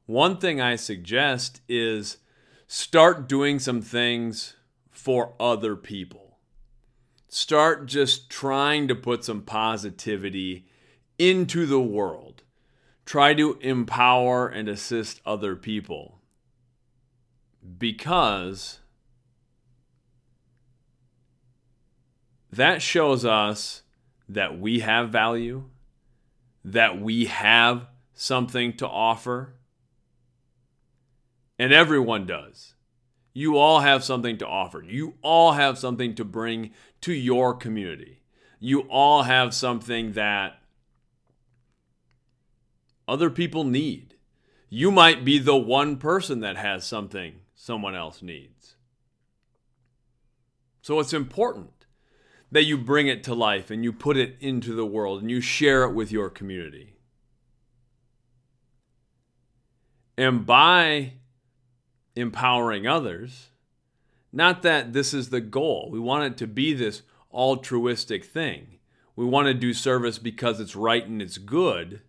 one 0.05 0.37
thing 0.37 0.59
I 0.59 0.75
suggest 0.77 1.61
is 1.69 2.17
start 2.67 3.27
doing 3.27 3.59
some 3.59 3.81
things 3.81 4.55
for 4.89 5.33
other 5.39 5.75
people. 5.75 6.39
Start 7.27 7.85
just 7.85 8.29
trying 8.29 8.87
to 8.87 8.95
put 8.95 9.23
some 9.23 9.41
positivity 9.41 10.65
into 11.17 11.65
the 11.65 11.79
world. 11.79 12.43
Try 13.05 13.33
to 13.35 13.57
empower 13.61 14.47
and 14.47 14.67
assist 14.67 15.21
other 15.25 15.55
people. 15.55 16.19
Because 17.77 18.79
that 22.51 22.81
shows 22.81 23.23
us 23.23 23.83
that 24.27 24.59
we 24.59 24.79
have 24.79 25.09
value, 25.09 25.69
that 26.63 27.01
we 27.01 27.25
have 27.25 27.87
something 28.13 28.75
to 28.77 28.87
offer. 28.87 29.53
And 31.57 31.73
everyone 31.73 32.25
does. 32.25 32.73
You 33.33 33.57
all 33.57 33.79
have 33.79 34.03
something 34.03 34.37
to 34.39 34.47
offer. 34.47 34.83
You 34.83 35.15
all 35.21 35.53
have 35.53 35.77
something 35.77 36.15
to 36.15 36.25
bring 36.25 36.71
to 37.01 37.13
your 37.13 37.53
community. 37.53 38.21
You 38.59 38.81
all 38.81 39.23
have 39.23 39.53
something 39.53 40.13
that 40.13 40.61
other 43.07 43.29
people 43.29 43.63
need. 43.63 44.15
You 44.69 44.91
might 44.91 45.25
be 45.25 45.39
the 45.39 45.57
one 45.57 45.97
person 45.97 46.41
that 46.41 46.57
has 46.57 46.85
something 46.85 47.41
someone 47.55 47.95
else 47.95 48.21
needs. 48.21 48.75
So 50.81 50.99
it's 50.99 51.13
important 51.13 51.80
that 52.51 52.65
you 52.65 52.77
bring 52.77 53.07
it 53.07 53.23
to 53.23 53.33
life 53.33 53.71
and 53.71 53.83
you 53.83 53.93
put 53.93 54.17
it 54.17 54.35
into 54.39 54.73
the 54.75 54.85
world 54.85 55.21
and 55.21 55.31
you 55.31 55.39
share 55.39 55.83
it 55.83 55.93
with 55.93 56.11
your 56.11 56.29
community. 56.29 56.95
And 60.17 60.45
by 60.45 61.13
empowering 62.15 62.85
others, 62.85 63.49
not 64.33 64.61
that 64.63 64.93
this 64.93 65.13
is 65.13 65.29
the 65.29 65.41
goal, 65.41 65.89
we 65.91 65.99
want 65.99 66.25
it 66.25 66.37
to 66.37 66.47
be 66.47 66.73
this 66.73 67.03
altruistic 67.33 68.25
thing. 68.25 68.79
We 69.15 69.25
want 69.25 69.47
to 69.47 69.53
do 69.53 69.73
service 69.73 70.17
because 70.17 70.59
it's 70.59 70.75
right 70.75 71.05
and 71.05 71.21
it's 71.21 71.37
good. 71.37 72.01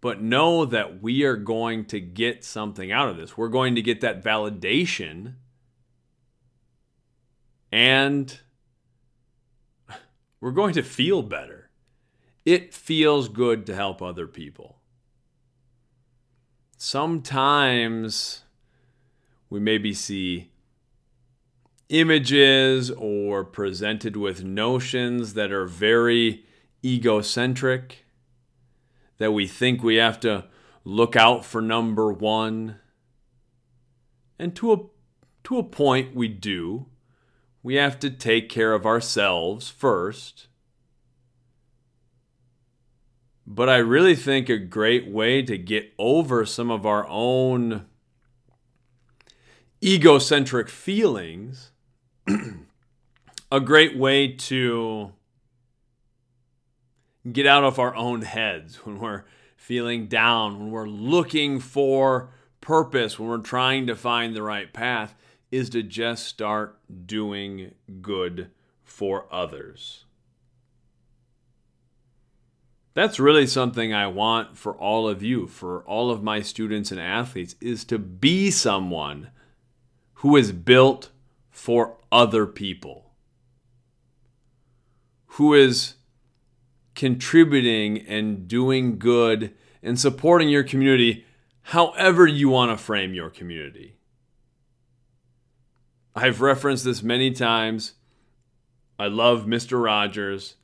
But 0.00 0.22
know 0.22 0.64
that 0.64 1.02
we 1.02 1.24
are 1.24 1.36
going 1.36 1.84
to 1.86 2.00
get 2.00 2.44
something 2.44 2.92
out 2.92 3.08
of 3.08 3.16
this. 3.16 3.36
We're 3.36 3.48
going 3.48 3.74
to 3.74 3.82
get 3.82 4.00
that 4.00 4.22
validation 4.22 5.34
and 7.72 8.38
we're 10.40 10.52
going 10.52 10.74
to 10.74 10.82
feel 10.82 11.22
better. 11.22 11.70
It 12.44 12.72
feels 12.72 13.28
good 13.28 13.66
to 13.66 13.74
help 13.74 14.00
other 14.00 14.26
people. 14.26 14.78
Sometimes 16.76 18.44
we 19.50 19.60
maybe 19.60 19.92
see 19.92 20.50
images 21.88 22.90
or 22.90 23.44
presented 23.44 24.16
with 24.16 24.44
notions 24.44 25.34
that 25.34 25.50
are 25.50 25.66
very 25.66 26.44
egocentric, 26.84 28.04
that 29.18 29.32
we 29.32 29.46
think 29.46 29.82
we 29.82 29.96
have 29.96 30.20
to 30.20 30.44
look 30.84 31.16
out 31.16 31.44
for 31.44 31.60
number 31.60 32.12
one. 32.12 32.76
And 34.38 34.54
to 34.56 34.72
a, 34.72 34.76
to 35.44 35.58
a 35.58 35.64
point, 35.64 36.14
we 36.14 36.28
do 36.28 36.86
we 37.62 37.74
have 37.74 37.98
to 38.00 38.10
take 38.10 38.48
care 38.48 38.72
of 38.72 38.86
ourselves 38.86 39.68
first. 39.68 40.46
But 43.46 43.68
I 43.68 43.78
really 43.78 44.14
think 44.14 44.48
a 44.48 44.58
great 44.58 45.08
way 45.08 45.42
to 45.42 45.56
get 45.56 45.92
over 45.98 46.44
some 46.44 46.70
of 46.70 46.84
our 46.84 47.06
own 47.08 47.86
egocentric 49.82 50.68
feelings, 50.68 51.72
a 53.52 53.60
great 53.60 53.96
way 53.96 54.28
to 54.28 55.12
get 57.32 57.46
out 57.46 57.64
of 57.64 57.78
our 57.78 57.94
own 57.94 58.22
heads 58.22 58.76
when 58.84 58.98
we're 58.98 59.24
feeling 59.56 60.06
down, 60.06 60.58
when 60.58 60.70
we're 60.70 60.88
looking 60.88 61.60
for 61.60 62.30
purpose, 62.60 63.18
when 63.18 63.28
we're 63.28 63.38
trying 63.38 63.86
to 63.86 63.96
find 63.96 64.34
the 64.34 64.42
right 64.42 64.72
path, 64.72 65.14
is 65.50 65.70
to 65.70 65.82
just 65.82 66.26
start 66.26 66.78
doing 67.06 67.74
good 68.00 68.50
for 68.82 69.26
others. 69.30 70.04
That's 72.94 73.20
really 73.20 73.46
something 73.46 73.94
I 73.94 74.08
want 74.08 74.58
for 74.58 74.74
all 74.74 75.08
of 75.08 75.22
you, 75.22 75.46
for 75.46 75.84
all 75.84 76.10
of 76.10 76.22
my 76.22 76.42
students 76.42 76.90
and 76.90 77.00
athletes, 77.00 77.54
is 77.60 77.84
to 77.84 77.98
be 77.98 78.50
someone 78.50 79.30
who 80.14 80.36
is 80.36 80.50
built 80.50 81.10
for 81.48 81.96
other 82.10 82.44
people, 82.44 83.12
who 85.26 85.54
is 85.54 85.94
contributing 86.96 87.98
and 87.98 88.48
doing 88.48 88.98
good 88.98 89.54
and 89.80 90.00
supporting 90.00 90.48
your 90.48 90.64
community 90.64 91.24
however 91.62 92.26
you 92.26 92.48
want 92.48 92.72
to 92.72 92.76
frame 92.82 93.14
your 93.14 93.30
community. 93.30 93.97
I've 96.18 96.40
referenced 96.40 96.84
this 96.84 97.00
many 97.00 97.30
times. 97.30 97.94
I 98.98 99.06
love 99.06 99.44
Mr. 99.44 99.80
Rogers. 99.80 100.56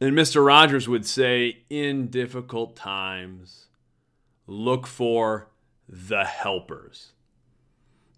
And 0.00 0.16
Mr. 0.16 0.44
Rogers 0.44 0.88
would 0.88 1.04
say, 1.04 1.58
in 1.68 2.06
difficult 2.06 2.74
times, 2.74 3.66
look 4.46 4.86
for 4.86 5.48
the 5.86 6.24
helpers. 6.24 7.12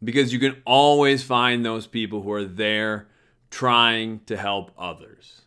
Because 0.03 0.33
you 0.33 0.39
can 0.39 0.63
always 0.65 1.25
find 1.25 1.65
those 1.65 1.89
people 1.89 2.23
who 2.23 2.31
are 2.31 2.45
there 2.45 3.09
trying 3.51 4.21
to 4.27 4.37
help 4.37 4.71
others. 4.79 5.43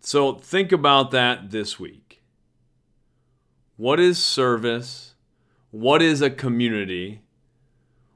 So 0.00 0.32
think 0.32 0.72
about 0.72 1.10
that 1.10 1.50
this 1.50 1.78
week. 1.78 2.22
What 3.76 4.00
is 4.00 4.18
service? 4.18 5.15
What 5.76 6.00
is 6.00 6.22
a 6.22 6.30
community? 6.30 7.20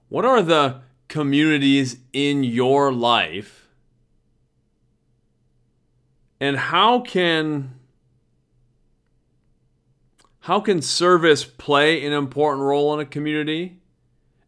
What 0.09 0.25
are 0.25 0.41
the 0.41 0.81
communities 1.09 1.99
in 2.11 2.43
your 2.43 2.91
life? 2.91 3.69
And 6.41 6.57
how 6.57 7.01
can 7.01 7.75
how 10.41 10.61
can 10.61 10.81
service 10.81 11.45
play 11.45 12.03
an 12.07 12.15
important 12.15 12.63
role 12.63 12.95
in 12.95 13.01
a 13.01 13.05
community 13.05 13.77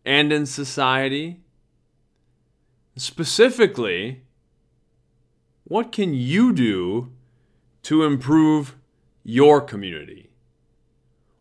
and 0.07 0.33
in 0.33 0.47
society? 0.47 1.43
Specifically, 2.97 4.23
what 5.65 5.93
can 5.93 6.15
you 6.15 6.55
do 6.55 7.13
to 7.83 8.05
improve 8.05 8.75
your 9.23 9.61
community? 9.61 10.32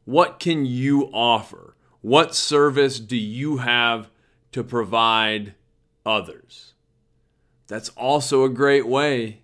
What 0.06 0.40
can 0.40 0.66
you 0.66 1.10
offer? 1.14 1.76
What 2.02 2.36
service 2.36 3.00
do 3.00 3.18
you 3.18 3.58
have 3.58 4.10
to 4.52 4.64
provide 4.64 5.54
others? 6.06 6.74
That's 7.68 7.90
also 7.90 8.44
a 8.44 8.50
great 8.50 8.88
way 8.88 9.42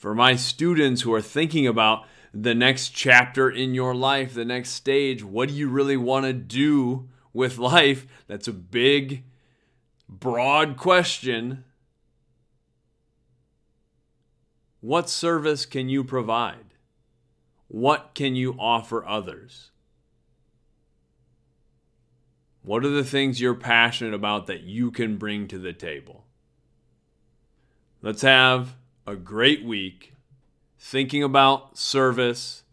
for 0.00 0.14
my 0.14 0.34
students 0.34 1.02
who 1.02 1.12
are 1.12 1.20
thinking 1.20 1.66
about 1.66 2.06
the 2.32 2.54
next 2.54 2.90
chapter 2.90 3.50
in 3.50 3.74
your 3.74 3.94
life, 3.94 4.32
the 4.32 4.46
next 4.46 4.70
stage. 4.70 5.22
What 5.22 5.48
do 5.48 5.54
you 5.54 5.68
really 5.68 5.98
want 5.98 6.24
to 6.24 6.32
do 6.32 7.10
with 7.34 7.58
life? 7.58 8.06
That's 8.26 8.48
a 8.48 8.52
big, 8.52 9.24
broad 10.08 10.76
question. 10.76 11.64
What 14.80 15.10
service 15.10 15.66
can 15.66 15.90
you 15.90 16.02
provide? 16.02 16.69
What 17.72 18.16
can 18.16 18.34
you 18.34 18.56
offer 18.58 19.06
others? 19.06 19.70
What 22.62 22.84
are 22.84 22.90
the 22.90 23.04
things 23.04 23.40
you're 23.40 23.54
passionate 23.54 24.12
about 24.12 24.48
that 24.48 24.62
you 24.62 24.90
can 24.90 25.18
bring 25.18 25.46
to 25.46 25.56
the 25.56 25.72
table? 25.72 26.24
Let's 28.02 28.22
have 28.22 28.74
a 29.06 29.14
great 29.14 29.64
week 29.64 30.14
thinking 30.80 31.22
about 31.22 31.78
service, 31.78 32.64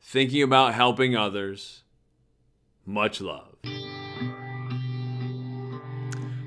thinking 0.00 0.44
about 0.44 0.74
helping 0.74 1.16
others. 1.16 1.82
Much 2.86 3.20
love. 3.20 3.56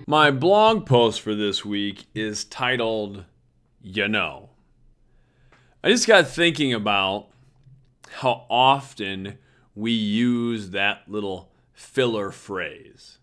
My 0.08 0.32
blog 0.32 0.86
post 0.86 1.19
for 1.19 1.36
this 1.36 1.65
week 1.65 2.06
is 2.15 2.46
titled, 2.46 3.26
You 3.82 4.08
Know. 4.08 4.52
I 5.84 5.89
just 5.89 6.08
got 6.08 6.30
thinking 6.30 6.74
about 6.74 7.28
how 8.13 8.45
often 8.49 9.38
we 9.76 9.91
use 9.91 10.69
that 10.69 11.04
little 11.08 11.52
filler 11.73 12.32
phrase. 12.32 13.17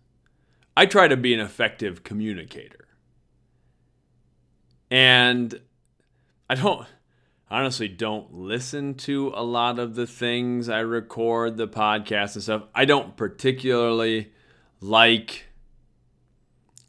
I 0.75 0.85
try 0.85 1.07
to 1.07 1.17
be 1.17 1.33
an 1.33 1.39
effective 1.39 2.03
communicator. 2.03 2.87
And 4.89 5.59
I 6.49 6.55
don't 6.55 6.85
honestly 7.49 7.87
don't 7.87 8.33
listen 8.33 8.95
to 8.95 9.31
a 9.35 9.43
lot 9.43 9.79
of 9.79 9.95
the 9.95 10.07
things 10.07 10.67
I 10.67 10.79
record, 10.79 11.55
the 11.55 11.67
podcast 11.67 12.35
and 12.35 12.43
stuff. 12.43 12.63
I 12.75 12.85
don't 12.85 13.15
particularly 13.15 14.31
like 14.81 15.45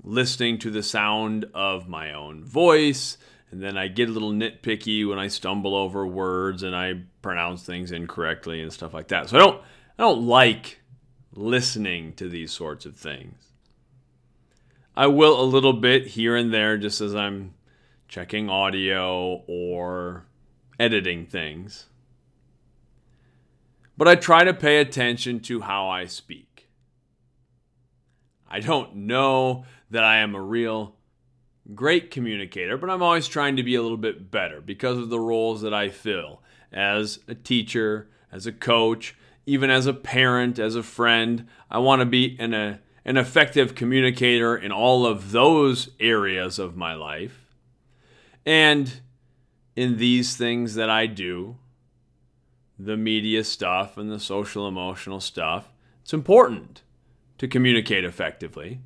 listening 0.03 0.59
to 0.59 0.71
the 0.71 0.83
sound 0.83 1.47
of 1.55 1.89
my 1.89 2.13
own 2.13 2.45
voice. 2.45 3.19
And 3.53 3.63
then 3.63 3.77
I 3.77 3.87
get 3.87 4.09
a 4.09 4.13
little 4.13 4.33
nitpicky 4.33 5.09
when 5.09 5.19
I 5.19 5.29
stumble 5.29 5.77
over 5.77 6.05
words 6.07 6.65
and 6.65 6.75
I 6.75 7.03
pronounce 7.23 7.63
things 7.63 7.93
incorrectly 7.93 8.61
and 8.61 8.73
stuff 8.73 8.93
like 8.93 9.09
that. 9.09 9.29
So 9.29 9.37
I 9.37 9.41
don't 9.41 9.63
I 9.99 10.03
don't 10.03 10.27
like 10.27 10.81
listening 11.33 12.13
to 12.15 12.29
these 12.29 12.53
sorts 12.53 12.85
of 12.85 12.97
things. 12.97 13.53
I 14.95 15.07
will 15.07 15.41
a 15.41 15.45
little 15.45 15.73
bit 15.73 16.09
here 16.09 16.37
and 16.37 16.53
there 16.53 16.77
just 16.77 17.01
as 17.01 17.15
I'm 17.15 17.55
checking 18.09 18.51
audio 18.51 19.43
or 19.47 20.27
editing 20.79 21.25
things. 21.25 21.87
But 23.97 24.09
I 24.09 24.17
try 24.17 24.45
to 24.45 24.53
pay 24.53 24.81
attention 24.81 25.41
to 25.41 25.63
how 25.63 25.89
I 25.89 26.07
speak. 26.07 26.69
I 28.51 28.61
don't 28.61 28.95
know 28.97 29.65
that 29.91 30.05
I 30.05 30.19
am 30.19 30.35
a 30.35 30.43
real 30.43 30.97
great 31.75 32.11
communicator, 32.11 32.77
but 32.77 32.91
I'm 32.91 33.03
always 33.03 33.29
trying 33.29 33.57
to 33.57 33.63
be 33.63 33.77
a 33.77 33.83
little 33.83 33.97
bit 33.97 34.31
better 34.31 34.61
because 34.61 34.99
of 34.99 35.09
the 35.09 35.21
roles 35.21 35.63
that 35.63 35.73
I 35.73 35.89
fill 35.89 36.43
as 36.73 37.21
a 37.29 37.35
teacher, 37.35 38.09
as 38.31 38.47
a 38.47 38.53
coach, 38.53 39.15
even 39.47 39.71
as 39.71 39.87
a 39.87 39.95
parent, 39.95 40.59
as 40.59 40.75
a 40.75 40.83
friend. 40.83 41.47
I 41.71 41.79
want 41.79 42.01
to 42.01 42.07
be 42.07 42.37
an, 42.39 42.55
a, 42.55 42.81
an 43.05 43.17
effective 43.17 43.75
communicator 43.75 44.57
in 44.57 44.73
all 44.73 45.05
of 45.07 45.33
those 45.33 45.91
areas 46.01 46.59
of 46.59 46.77
my 46.77 46.95
life. 46.95 47.57
And 48.47 49.01
in 49.77 49.99
these 49.99 50.37
things 50.37 50.75
that 50.75 50.91
I 50.91 51.07
do, 51.07 51.57
the 52.79 52.97
media 52.97 53.45
stuff 53.45 53.97
and 53.97 54.11
the 54.11 54.21
social 54.21 54.67
emotional 54.67 55.21
stuff, 55.21 55.73
it's 56.03 56.13
important 56.13 56.83
to 57.39 57.49
communicate 57.49 58.05
effectively. 58.05 58.81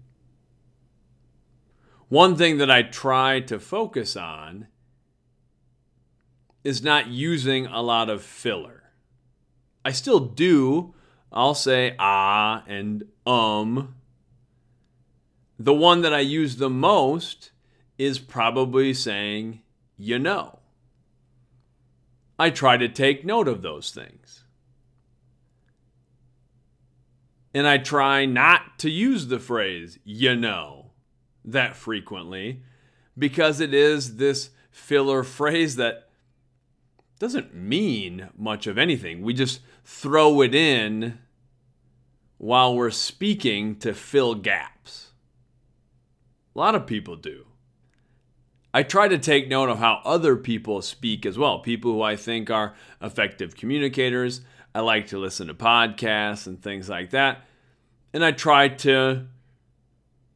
One 2.08 2.36
thing 2.36 2.58
that 2.58 2.70
I 2.70 2.82
try 2.82 3.40
to 3.40 3.58
focus 3.58 4.16
on 4.16 4.68
is 6.66 6.82
not 6.82 7.06
using 7.06 7.64
a 7.66 7.80
lot 7.80 8.10
of 8.10 8.20
filler. 8.20 8.82
I 9.84 9.92
still 9.92 10.18
do. 10.18 10.94
I'll 11.32 11.54
say 11.54 11.94
ah 11.96 12.64
and 12.66 13.04
um. 13.24 13.94
The 15.60 15.72
one 15.72 16.02
that 16.02 16.12
I 16.12 16.20
use 16.20 16.56
the 16.56 16.68
most 16.68 17.52
is 17.98 18.18
probably 18.18 18.92
saying 18.92 19.62
you 19.96 20.18
know. 20.18 20.58
I 22.36 22.50
try 22.50 22.76
to 22.76 22.88
take 22.88 23.24
note 23.24 23.46
of 23.46 23.62
those 23.62 23.92
things. 23.92 24.42
And 27.54 27.68
I 27.68 27.78
try 27.78 28.26
not 28.26 28.80
to 28.80 28.90
use 28.90 29.28
the 29.28 29.38
phrase 29.38 30.00
you 30.04 30.34
know 30.34 30.90
that 31.44 31.76
frequently 31.76 32.62
because 33.16 33.60
it 33.60 33.72
is 33.72 34.16
this 34.16 34.50
filler 34.72 35.22
phrase 35.22 35.76
that 35.76 36.05
doesn't 37.18 37.54
mean 37.54 38.28
much 38.36 38.66
of 38.66 38.76
anything. 38.76 39.22
We 39.22 39.32
just 39.34 39.60
throw 39.84 40.42
it 40.42 40.54
in 40.54 41.18
while 42.38 42.74
we're 42.74 42.90
speaking 42.90 43.76
to 43.76 43.94
fill 43.94 44.34
gaps. 44.34 45.12
A 46.54 46.58
lot 46.58 46.74
of 46.74 46.86
people 46.86 47.16
do. 47.16 47.46
I 48.74 48.82
try 48.82 49.08
to 49.08 49.16
take 49.16 49.48
note 49.48 49.70
of 49.70 49.78
how 49.78 50.02
other 50.04 50.36
people 50.36 50.82
speak 50.82 51.24
as 51.24 51.38
well, 51.38 51.60
people 51.60 51.92
who 51.92 52.02
I 52.02 52.16
think 52.16 52.50
are 52.50 52.74
effective 53.00 53.56
communicators. 53.56 54.42
I 54.74 54.80
like 54.80 55.06
to 55.08 55.18
listen 55.18 55.46
to 55.46 55.54
podcasts 55.54 56.46
and 56.46 56.62
things 56.62 56.88
like 56.88 57.10
that. 57.10 57.46
And 58.12 58.22
I 58.22 58.32
try 58.32 58.68
to 58.68 59.28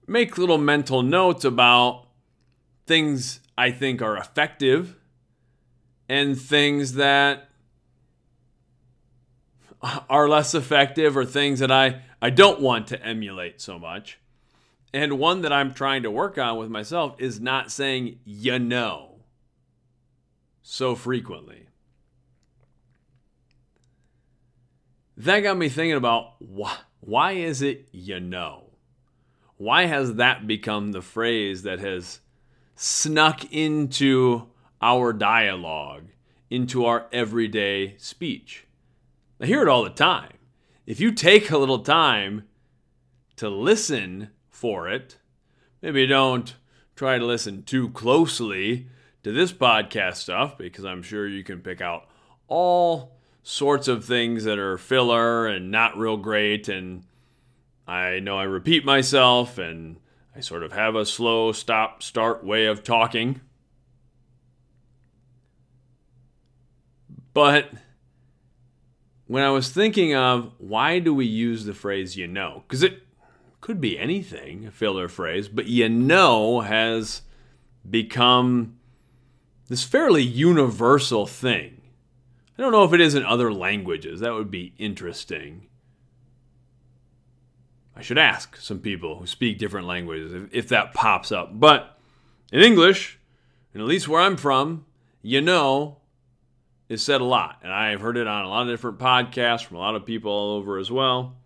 make 0.07 0.38
little 0.38 0.57
mental 0.57 1.03
notes 1.03 1.45
about 1.45 2.07
things 2.87 3.40
I 3.59 3.71
think 3.71 4.01
are 4.01 4.16
effective 4.16 4.97
and 6.11 6.37
things 6.37 6.94
that 6.94 7.51
are 10.11 10.29
less 10.29 10.57
effective 10.57 11.16
or 11.16 11.25
things 11.25 11.61
that 11.61 11.70
I, 11.70 12.03
I 12.20 12.31
don't 12.31 12.61
want 12.61 12.88
to 12.88 13.01
emulate 13.01 13.61
so 13.61 13.79
much. 13.79 14.18
And 14.92 15.20
one 15.20 15.42
that 15.42 15.53
I'm 15.53 15.73
trying 15.73 16.03
to 16.03 16.11
work 16.11 16.37
on 16.37 16.59
with 16.59 16.68
myself 16.68 17.14
is 17.20 17.38
not 17.38 17.70
saying 17.70 18.18
you 18.25 18.59
know 18.59 19.20
so 20.62 20.96
frequently. 20.96 21.68
That 25.16 25.40
got 25.40 25.57
me 25.57 25.68
thinking 25.68 25.96
about 25.96 26.42
why, 26.42 26.77
why 26.99 27.33
is 27.33 27.62
it 27.62 27.88
you 27.92 28.18
know? 28.18 28.64
Why 29.59 29.87
has 29.87 30.16
that 30.16 30.49
become 30.49 30.90
the 30.90 31.03
phrase 31.03 31.62
that 31.62 31.79
has 31.79 32.18
snuck 32.75 33.53
into 33.53 34.50
our 34.81 35.12
dialogue, 35.12 36.07
into 36.49 36.85
our 36.85 37.07
everyday 37.12 37.97
speech? 37.99 38.66
I 39.40 39.47
hear 39.47 39.62
it 39.62 39.69
all 39.69 39.85
the 39.85 39.90
time. 39.90 40.35
If 40.87 41.01
you 41.01 41.12
take 41.12 41.51
a 41.51 41.59
little 41.59 41.81
time 41.81 42.49
to 43.37 43.49
listen 43.49 44.31
for 44.49 44.88
it, 44.88 45.16
maybe 45.81 46.07
don't 46.07 46.55
try 46.97 47.16
to 47.16 47.25
listen 47.25 47.62
too 47.62 47.90
closely 47.90 48.88
to 49.23 49.33
this 49.33 49.53
podcast 49.53 50.16
stuff 50.16 50.59
because 50.59 50.85
I'm 50.85 51.03
sure 51.03 51.27
you 51.27 51.45
can 51.45 51.61
pick 51.61 51.81
out 51.81 52.09
all 52.49 53.16
sorts 53.43 53.88
of 53.88 54.05
things 54.05 54.45
that 54.45 54.59
are 54.59 54.77
filler 54.77 55.47
and 55.47 55.71
not 55.71 55.97
real 55.97 56.16
great 56.16 56.69
and 56.69 57.05
I 57.87 58.21
know 58.21 58.38
I 58.38 58.45
repeat 58.45 58.85
myself 58.85 59.59
and 59.59 59.97
I 60.37 60.40
sort 60.40 60.62
of 60.62 60.73
have 60.73 60.95
a 60.95 61.05
slow 61.05 61.53
stop 61.53 62.03
start 62.03 62.45
way 62.45 62.66
of 62.66 62.85
talking. 62.85 63.40
But 67.33 67.71
when 69.27 69.45
I 69.45 69.51
was 69.51 69.71
thinking 69.71 70.14
of 70.14 70.53
why 70.59 70.99
do 70.99 71.14
we 71.14 71.27
use 71.27 71.64
the 71.64 71.75
phrase 71.75 72.16
you 72.16 72.27
know? 72.27 72.64
Because 72.66 72.83
it 72.83 73.03
could 73.61 73.81
be 73.81 73.99
anything, 73.99 74.66
a 74.66 74.71
filler 74.71 75.09
phrase, 75.09 75.49
but 75.49 75.66
you 75.66 75.88
know 75.88 76.62
has 76.62 77.23
become 77.88 78.77
this 79.69 79.85
fairly 79.85 80.23
universal 80.23 81.27
thing. 81.27 81.81
I 82.59 82.62
don't 82.62 82.73
know 82.73 82.85
if 82.85 82.93
it 82.93 83.01
is 83.01 83.14
in 83.14 83.25
other 83.25 83.53
languages. 83.53 84.21
That 84.21 84.35
would 84.35 84.51
be 84.51 84.75
interesting. 84.79 85.69
I 87.95 88.03
should 88.03 88.19
ask 88.19 88.57
some 88.57 88.81
people 88.81 89.19
who 89.19 89.27
speak 89.27 89.59
different 89.59 89.87
languages 89.87 90.33
if, 90.33 90.49
if 90.53 90.69
that 90.71 90.93
pops 90.93 91.31
up. 91.31 91.59
But 91.59 91.99
in 92.53 92.61
English, 92.61 93.19
and 93.73 93.81
at 93.81 93.88
least 93.88 94.09
where 94.09 94.21
I'm 94.21 94.37
from, 94.37 94.87
you 95.23 95.40
know 95.40 96.00
is 96.90 97.03
said 97.03 97.22
a 97.22 97.24
lot. 97.24 97.61
And 97.62 97.72
I've 97.72 98.03
heard 98.03 98.18
it 98.18 98.26
on 98.26 98.44
a 98.44 98.48
lot 98.48 98.62
of 98.62 98.68
different 98.68 98.98
podcasts 98.98 99.64
from 99.64 99.79
a 99.79 99.81
lot 99.81 99.94
of 99.94 100.05
people 100.05 100.31
all 100.31 100.57
over 100.57 100.76
as 100.76 100.90
well. 100.90 101.37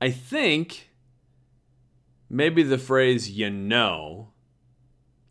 I 0.00 0.10
think 0.10 0.90
maybe 2.28 2.64
the 2.64 2.78
phrase 2.78 3.30
you 3.30 3.50
know 3.50 4.32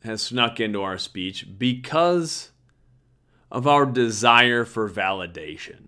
has 0.05 0.21
snuck 0.21 0.61
into 0.61 0.81
our 0.81 0.97
speech 0.97 1.45
because 1.57 2.51
of 3.51 3.67
our 3.67 3.85
desire 3.85 4.63
for 4.63 4.89
validation 4.89 5.87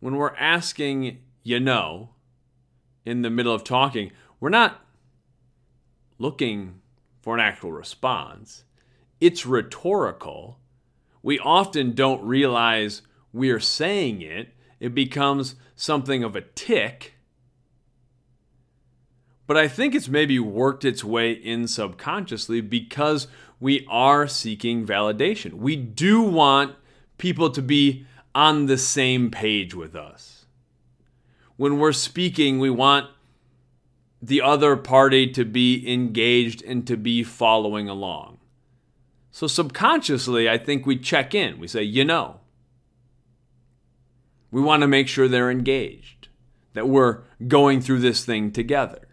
when 0.00 0.16
we're 0.16 0.34
asking, 0.36 1.18
you 1.42 1.60
know, 1.60 2.10
in 3.04 3.22
the 3.22 3.30
middle 3.30 3.54
of 3.54 3.64
talking, 3.64 4.12
we're 4.40 4.48
not 4.48 4.84
looking 6.18 6.80
for 7.20 7.34
an 7.34 7.40
actual 7.40 7.72
response. 7.72 8.64
It's 9.20 9.46
rhetorical. 9.46 10.58
We 11.22 11.38
often 11.38 11.94
don't 11.94 12.22
realize 12.22 13.02
we're 13.32 13.60
saying 13.60 14.22
it, 14.22 14.54
it 14.80 14.94
becomes 14.94 15.56
something 15.74 16.24
of 16.24 16.36
a 16.36 16.40
tick. 16.42 17.14
but 19.48 19.56
I 19.56 19.66
think 19.66 19.94
it's 19.94 20.08
maybe 20.08 20.38
worked 20.38 20.84
its 20.84 21.02
way 21.02 21.32
in 21.32 21.66
subconsciously 21.66 22.60
because 22.60 23.28
we 23.58 23.86
are 23.88 24.28
seeking 24.28 24.86
validation. 24.86 25.54
We 25.54 25.74
do 25.74 26.20
want 26.22 26.76
people 27.16 27.50
to 27.50 27.62
be 27.62 28.06
on 28.34 28.66
the 28.66 28.78
same 28.78 29.30
page 29.30 29.74
with 29.74 29.96
us. 29.96 30.44
When 31.56 31.78
we're 31.78 31.92
speaking, 31.92 32.58
we 32.58 32.70
want 32.70 33.10
the 34.20 34.42
other 34.42 34.76
party 34.76 35.26
to 35.32 35.44
be 35.44 35.90
engaged 35.90 36.62
and 36.62 36.86
to 36.86 36.96
be 36.96 37.24
following 37.24 37.88
along. 37.88 38.37
So, 39.38 39.46
subconsciously, 39.46 40.50
I 40.50 40.58
think 40.58 40.84
we 40.84 40.98
check 40.98 41.32
in. 41.32 41.60
We 41.60 41.68
say, 41.68 41.84
you 41.84 42.04
know, 42.04 42.40
we 44.50 44.60
want 44.60 44.80
to 44.80 44.88
make 44.88 45.06
sure 45.06 45.28
they're 45.28 45.48
engaged, 45.48 46.26
that 46.72 46.88
we're 46.88 47.20
going 47.46 47.80
through 47.80 48.00
this 48.00 48.24
thing 48.24 48.50
together. 48.50 49.06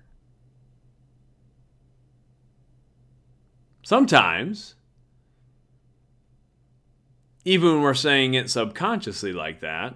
Sometimes, 3.83 4.73
even 7.43 7.73
when 7.73 7.81
we're 7.83 7.93
saying 7.93 8.33
it 8.33 8.49
subconsciously 8.49 9.31
like 9.31 9.59
that, 9.59 9.93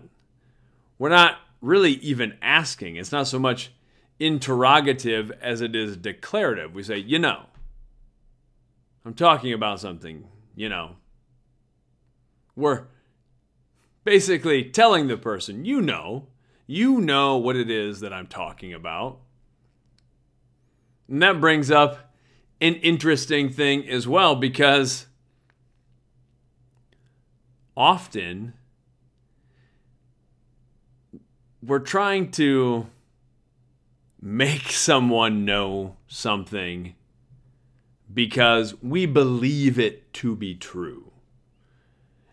we're 1.00 1.10
not 1.10 1.40
really 1.60 1.94
even 1.94 2.38
asking. 2.40 2.98
It's 2.98 3.12
not 3.12 3.26
so 3.26 3.40
much 3.40 3.72
interrogative 4.20 5.32
as 5.42 5.62
it 5.62 5.76
is 5.76 5.98
declarative. 5.98 6.76
We 6.76 6.84
say, 6.84 6.98
you 7.00 7.18
know, 7.18 7.49
I'm 9.06 9.14
talking 9.14 9.54
about 9.54 9.80
something, 9.80 10.26
you 10.56 10.70
know. 10.70 10.96
We're 12.56 12.88
basically 14.04 14.64
telling 14.66 15.08
the 15.08 15.18
person, 15.18 15.66
you 15.66 15.82
know, 15.82 16.28
you 16.68 17.00
know 17.02 17.38
what 17.38 17.56
it 17.56 17.70
is 17.70 18.00
that 18.02 18.14
I'm 18.14 18.28
talking 18.28 18.74
about. 18.74 19.20
And 21.08 21.22
that 21.24 21.40
brings 21.40 21.72
up 21.72 22.14
an 22.62 22.76
interesting 22.76 23.50
thing 23.50 23.88
as 23.88 24.08
well 24.08 24.36
because 24.36 25.08
often 27.76 28.54
we're 31.64 31.80
trying 31.80 32.30
to 32.32 32.88
make 34.22 34.72
someone 34.72 35.46
know 35.46 35.96
something 36.08 36.94
because 38.12 38.76
we 38.82 39.06
believe 39.06 39.78
it 39.78 40.12
to 40.14 40.36
be 40.36 40.56
true. 40.56 41.12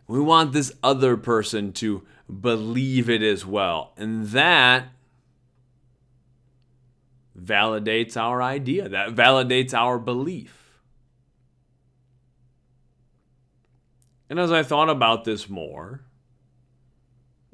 We 0.09 0.21
want 0.21 0.53
this 0.53 0.73
other 0.83 1.17
person 1.17 1.73
to 1.75 2.03
believe 2.41 3.11
it 3.11 3.23
as 3.23 3.45
well. 3.45 3.93
And 3.97 4.29
that 4.29 4.89
validates 7.39 8.17
our 8.17 8.43
idea, 8.43 8.89
that 8.89 9.15
validates 9.15 9.75
our 9.75 9.99
belief. 9.99 10.81
And 14.29 14.41
as 14.41 14.51
I 14.51 14.63
thought 14.63 14.89
about 14.89 15.25
this 15.25 15.49
more, 15.49 16.03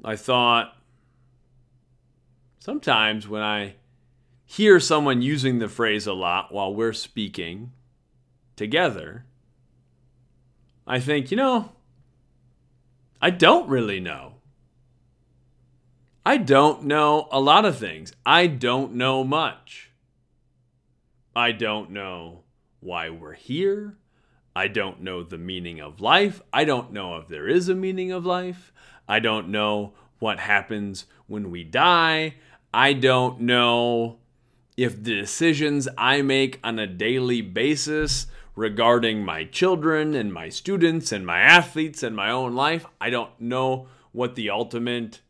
I 0.03 0.15
thought 0.15 0.75
sometimes 2.59 3.27
when 3.27 3.41
I 3.41 3.75
hear 4.45 4.79
someone 4.79 5.21
using 5.21 5.59
the 5.59 5.67
phrase 5.67 6.07
a 6.07 6.13
lot 6.13 6.51
while 6.51 6.73
we're 6.73 6.93
speaking 6.93 7.71
together, 8.55 9.25
I 10.85 10.99
think, 10.99 11.31
you 11.31 11.37
know, 11.37 11.71
I 13.21 13.29
don't 13.29 13.69
really 13.69 13.99
know. 13.99 14.33
I 16.25 16.37
don't 16.37 16.83
know 16.83 17.27
a 17.31 17.39
lot 17.39 17.65
of 17.65 17.77
things. 17.77 18.13
I 18.25 18.47
don't 18.47 18.93
know 18.93 19.23
much. 19.23 19.91
I 21.35 21.51
don't 21.51 21.91
know 21.91 22.43
why 22.79 23.09
we're 23.09 23.33
here. 23.33 23.97
I 24.55 24.67
don't 24.67 25.01
know 25.01 25.23
the 25.23 25.37
meaning 25.37 25.79
of 25.79 25.99
life. 25.99 26.41
I 26.51 26.63
don't 26.63 26.93
know 26.93 27.17
if 27.17 27.27
there 27.27 27.47
is 27.47 27.69
a 27.69 27.75
meaning 27.75 28.11
of 28.11 28.25
life. 28.25 28.71
I 29.07 29.19
don't 29.19 29.49
know 29.49 29.93
what 30.19 30.39
happens 30.39 31.05
when 31.27 31.49
we 31.49 31.63
die. 31.63 32.35
I 32.73 32.93
don't 32.93 33.41
know 33.41 34.19
if 34.77 35.03
the 35.03 35.15
decisions 35.15 35.87
I 35.97 36.21
make 36.21 36.59
on 36.63 36.79
a 36.79 36.87
daily 36.87 37.41
basis 37.41 38.27
regarding 38.55 39.23
my 39.23 39.43
children 39.45 40.13
and 40.13 40.33
my 40.33 40.49
students 40.49 41.11
and 41.11 41.25
my 41.25 41.39
athletes 41.39 42.03
and 42.03 42.15
my 42.15 42.29
own 42.29 42.53
life, 42.53 42.85
I 43.01 43.09
don't 43.09 43.39
know 43.39 43.87
what 44.11 44.35
the 44.35 44.49
ultimate 44.49 45.21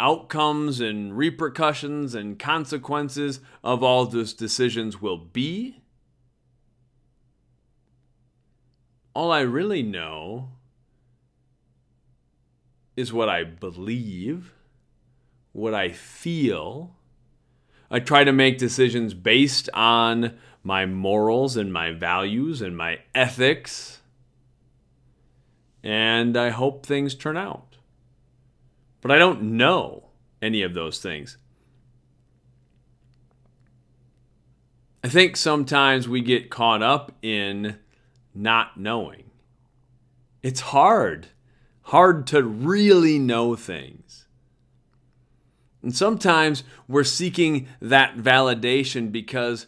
outcomes 0.00 0.80
and 0.80 1.16
repercussions 1.16 2.14
and 2.14 2.38
consequences 2.38 3.40
of 3.62 3.84
all 3.84 4.04
those 4.04 4.34
decisions 4.34 5.00
will 5.00 5.18
be. 5.18 5.80
All 9.14 9.30
I 9.30 9.40
really 9.40 9.82
know 9.82 10.48
is 12.96 13.12
what 13.12 13.28
I 13.28 13.44
believe, 13.44 14.52
what 15.52 15.74
I 15.74 15.90
feel. 15.90 16.96
I 17.90 18.00
try 18.00 18.24
to 18.24 18.32
make 18.32 18.58
decisions 18.58 19.14
based 19.14 19.68
on 19.72 20.36
my 20.62 20.86
morals 20.86 21.56
and 21.56 21.72
my 21.72 21.90
values 21.92 22.62
and 22.62 22.76
my 22.76 23.00
ethics. 23.14 24.00
And 25.82 26.36
I 26.36 26.50
hope 26.50 26.86
things 26.86 27.14
turn 27.14 27.36
out. 27.36 27.76
But 29.00 29.10
I 29.10 29.18
don't 29.18 29.42
know 29.42 30.10
any 30.40 30.62
of 30.62 30.74
those 30.74 31.00
things. 31.00 31.36
I 35.04 35.08
think 35.08 35.36
sometimes 35.36 36.08
we 36.08 36.20
get 36.20 36.50
caught 36.50 36.82
up 36.82 37.12
in 37.22 37.78
not 38.34 38.78
knowing. 38.78 39.30
It's 40.42 40.60
hard, 40.60 41.28
hard 41.82 42.26
to 42.28 42.42
really 42.44 43.18
know 43.18 43.56
things. 43.56 44.26
And 45.82 45.94
sometimes 45.94 46.62
we're 46.86 47.02
seeking 47.02 47.66
that 47.80 48.16
validation 48.16 49.10
because 49.10 49.66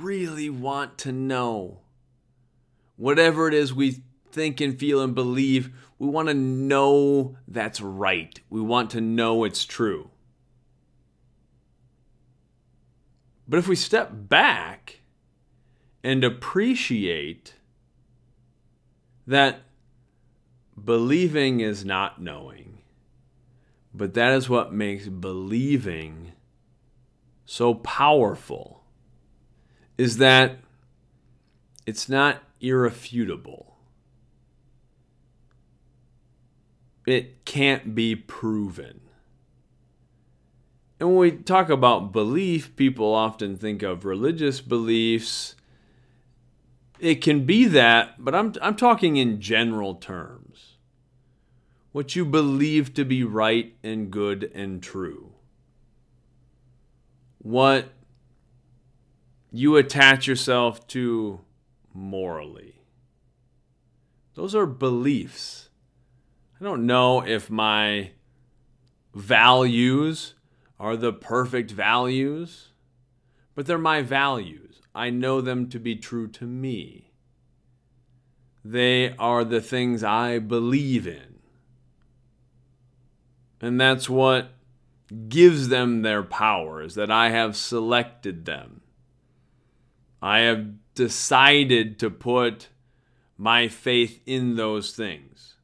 really 0.00 0.50
want 0.50 0.98
to 0.98 1.12
know. 1.12 1.80
Whatever 2.96 3.48
it 3.48 3.54
is 3.54 3.72
we 3.72 4.02
think 4.32 4.60
and 4.60 4.78
feel 4.78 5.00
and 5.00 5.14
believe, 5.14 5.70
we 5.98 6.08
want 6.08 6.28
to 6.28 6.34
know 6.34 7.36
that's 7.46 7.80
right. 7.80 8.38
We 8.48 8.60
want 8.60 8.90
to 8.90 9.00
know 9.00 9.44
it's 9.44 9.64
true. 9.64 10.10
But 13.48 13.58
if 13.58 13.66
we 13.66 13.76
step 13.76 14.10
back 14.12 15.00
and 16.04 16.22
appreciate 16.22 17.54
that 19.26 19.62
believing 20.82 21.60
is 21.60 21.84
not 21.84 22.22
knowing, 22.22 22.78
but 23.92 24.14
that 24.14 24.32
is 24.32 24.48
what 24.48 24.72
makes 24.72 25.08
believing 25.08 26.32
so 27.44 27.74
powerful, 27.74 28.79
is 30.00 30.16
that 30.16 30.58
it's 31.86 32.08
not 32.08 32.42
irrefutable. 32.60 33.70
it 37.10 37.44
can't 37.44 37.94
be 37.94 38.14
proven. 38.14 39.00
And 40.98 41.10
when 41.10 41.18
we 41.18 41.30
talk 41.32 41.70
about 41.70 42.12
belief, 42.12 42.76
people 42.76 43.14
often 43.14 43.56
think 43.56 43.82
of 43.82 44.04
religious 44.04 44.60
beliefs. 44.60 45.56
It 46.98 47.16
can 47.16 47.46
be 47.46 47.64
that, 47.66 48.22
but 48.22 48.34
I'm, 48.34 48.54
I'm 48.60 48.76
talking 48.76 49.16
in 49.16 49.40
general 49.40 49.94
terms. 49.94 50.76
What 51.92 52.14
you 52.14 52.24
believe 52.24 52.94
to 52.94 53.04
be 53.04 53.24
right 53.24 53.74
and 53.82 54.10
good 54.10 54.50
and 54.54 54.82
true. 54.82 55.32
What 57.38 57.88
you 59.50 59.76
attach 59.76 60.26
yourself 60.26 60.86
to 60.88 61.40
morally. 61.92 62.76
Those 64.34 64.54
are 64.54 64.66
beliefs. 64.66 65.68
I 66.60 66.64
don't 66.64 66.86
know 66.86 67.20
if 67.26 67.50
my 67.50 68.12
values 69.14 70.34
are 70.78 70.96
the 70.96 71.12
perfect 71.12 71.70
values, 71.70 72.68
but 73.54 73.66
they're 73.66 73.78
my 73.78 74.02
values. 74.02 74.80
I 74.94 75.10
know 75.10 75.40
them 75.40 75.68
to 75.70 75.78
be 75.78 75.96
true 75.96 76.28
to 76.28 76.44
me. 76.44 77.12
They 78.64 79.14
are 79.16 79.44
the 79.44 79.60
things 79.60 80.04
I 80.04 80.38
believe 80.38 81.06
in. 81.06 81.40
And 83.60 83.80
that's 83.80 84.08
what 84.08 84.52
gives 85.28 85.68
them 85.68 86.02
their 86.02 86.22
power, 86.22 86.82
is 86.82 86.94
that 86.94 87.10
I 87.10 87.30
have 87.30 87.56
selected 87.56 88.44
them. 88.44 88.82
I 90.22 90.40
have 90.40 90.94
decided 90.94 91.98
to 92.00 92.10
put 92.10 92.68
my 93.38 93.68
faith 93.68 94.20
in 94.26 94.56
those 94.56 94.92
things. 94.92 95.56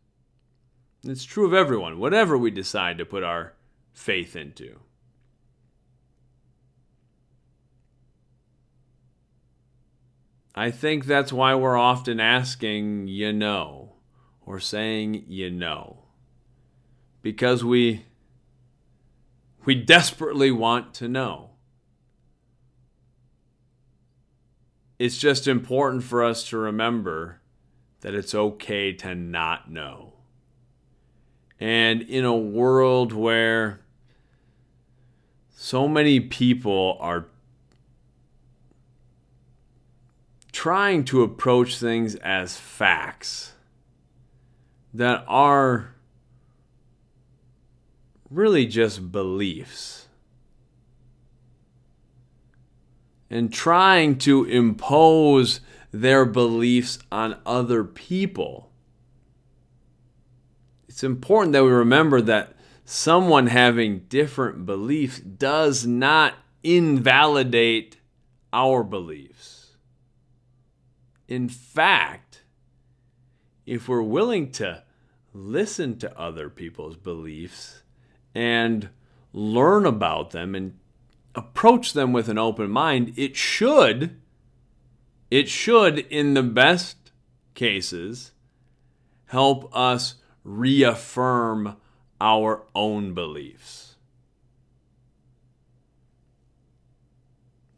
It's 1.05 1.25
true 1.25 1.47
of 1.47 1.55
everyone, 1.55 1.99
whatever 1.99 2.37
we 2.39 2.51
decide 2.51 2.99
to 2.99 3.05
put 3.05 3.23
our 3.23 3.53
faith 3.93 4.35
into. 4.35 4.81
I 10.55 10.71
think 10.71 11.05
that's 11.05 11.35
why 11.35 11.55
we're 11.55 11.77
often 11.77 12.19
asking, 12.19 13.09
you 13.09 13.31
know, 13.31 13.97
or 14.47 14.59
saying, 14.59 15.27
you 15.29 15.51
know, 15.51 16.05
because 17.21 17.63
we, 17.63 18.07
we 19.67 19.75
desperately 19.75 20.51
want 20.51 20.95
to 20.95 21.09
know. 21.09 21.51
It's 24.99 25.19
just 25.19 25.47
important 25.47 26.05
for 26.05 26.25
us 26.25 26.49
to 26.49 26.57
remember 26.57 27.41
that 28.01 28.15
it's 28.15 28.35
okay 28.35 28.93
to 28.93 29.15
not 29.15 29.71
know. 29.71 30.15
And 31.59 32.03
in 32.03 32.25
a 32.25 32.37
world 32.37 33.13
where 33.13 33.81
so 35.51 35.89
many 35.89 36.21
people 36.21 36.97
are 37.01 37.27
trying 40.53 41.05
to 41.05 41.23
approach 41.23 41.79
things 41.79 42.15
as 42.17 42.57
facts 42.57 43.53
that 44.95 45.25
are 45.29 45.95
really 48.31 48.67
just 48.67 49.13
beliefs. 49.13 50.06
And 53.29 53.53
trying 53.53 54.19
to 54.19 54.45
impose 54.45 55.61
their 55.91 56.25
beliefs 56.25 56.99
on 57.11 57.39
other 57.45 57.83
people. 57.83 58.71
It's 60.89 61.03
important 61.03 61.53
that 61.53 61.65
we 61.65 61.71
remember 61.71 62.21
that 62.23 62.55
someone 62.85 63.49
having 63.49 64.01
different 64.09 64.65
beliefs 64.65 65.19
does 65.19 65.87
not 65.87 66.35
invalidate 66.63 67.99
our 68.53 68.83
beliefs. 68.83 69.77
In 71.29 71.49
fact, 71.49 72.43
if 73.67 73.89
we're 73.89 74.03
willing 74.03 74.53
to 74.53 74.85
listen 75.35 75.99
to 75.99 76.19
other 76.19 76.49
people's 76.49 76.97
beliefs 76.97 77.83
and 78.35 78.89
learn 79.33 79.85
about 79.85 80.31
them 80.31 80.55
and 80.55 80.79
approach 81.37 81.93
them 81.93 82.13
with 82.13 82.29
an 82.29 82.39
open 82.39 82.71
mind, 82.71 83.13
it 83.17 83.37
should 83.37 84.21
it 85.31 85.49
should 85.49 85.99
in 85.99 86.35
the 86.35 86.43
best 86.43 87.11
cases 87.55 88.33
help 89.27 89.75
us 89.77 90.17
reaffirm 90.45 91.77
our 92.21 92.65
own 92.75 93.13
beliefs. 93.13 93.97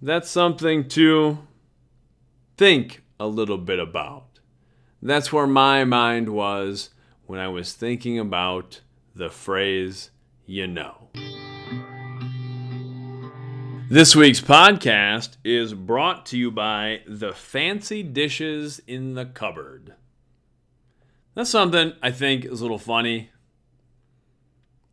That's 0.00 0.30
something 0.30 0.86
to 0.90 1.38
think 2.56 3.02
a 3.18 3.26
little 3.26 3.58
bit 3.58 3.80
about. 3.80 4.38
That's 5.02 5.32
where 5.32 5.46
my 5.46 5.84
mind 5.84 6.28
was 6.28 6.90
when 7.26 7.40
I 7.40 7.48
was 7.48 7.72
thinking 7.72 8.18
about 8.18 8.82
the 9.14 9.30
phrase, 9.30 10.10
you 10.46 10.66
know. 10.66 11.08
This 13.90 14.14
week's 14.14 14.42
podcast 14.42 15.38
is 15.42 15.72
brought 15.72 16.26
to 16.26 16.36
you 16.36 16.50
by 16.50 17.00
the 17.06 17.32
fancy 17.32 18.02
dishes 18.02 18.82
in 18.86 19.14
the 19.14 19.24
cupboard. 19.24 19.94
That's 21.34 21.48
something 21.48 21.94
I 22.02 22.10
think 22.10 22.44
is 22.44 22.60
a 22.60 22.64
little 22.64 22.76
funny. 22.76 23.30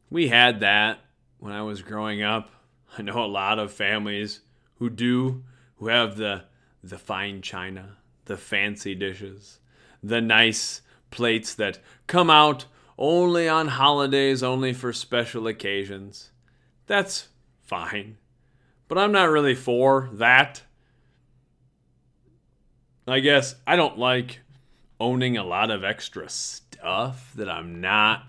We 0.10 0.30
had 0.30 0.62
that 0.62 1.02
when 1.40 1.52
I 1.52 1.62
was 1.64 1.82
growing 1.82 2.24
up. 2.24 2.52
I 2.98 3.02
know 3.02 3.22
a 3.22 3.28
lot 3.28 3.60
of 3.60 3.74
families 3.74 4.40
who 4.76 4.90
do, 4.90 5.44
who 5.76 5.88
have 5.88 6.16
the 6.16 6.46
the 6.82 6.98
fine 6.98 7.42
china, 7.42 7.98
the 8.24 8.38
fancy 8.38 8.96
dishes, 8.96 9.60
the 10.02 10.22
nice 10.22 10.82
plates 11.12 11.54
that 11.56 11.80
come 12.08 12.30
out 12.30 12.64
only 12.98 13.50
on 13.50 13.68
holidays, 13.68 14.42
only 14.42 14.72
for 14.72 14.94
special 14.94 15.48
occasions. 15.48 16.32
That's 16.88 17.28
fine. 17.62 18.20
But 18.88 18.98
I'm 18.98 19.12
not 19.12 19.30
really 19.30 19.56
for 19.56 20.10
that. 20.14 20.64
I 23.08 23.20
guess 23.20 23.56
I 23.66 23.76
don't 23.76 23.98
like 23.98 24.42
owning 25.00 25.38
a 25.38 25.44
lot 25.44 25.72
of 25.72 25.84
extra 25.84 26.30
stuff 26.30 27.32
that 27.36 27.50
I'm 27.50 27.82
not 27.82 28.24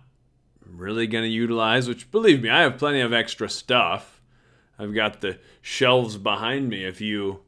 really 0.65 1.07
going 1.07 1.25
to 1.25 1.31
utilize, 1.31 1.89
which 1.89 2.11
believe 2.11 2.43
me, 2.43 2.51
I 2.51 2.63
have 2.63 2.79
plenty 2.79 3.01
of 3.01 3.13
extra 3.13 3.49
stuff. 3.49 4.21
I've 4.79 4.95
got 4.95 5.21
the 5.21 5.39
shelves 5.63 6.17
behind 6.17 6.69
me 6.69 6.85
if 6.85 7.01
you 7.01 7.41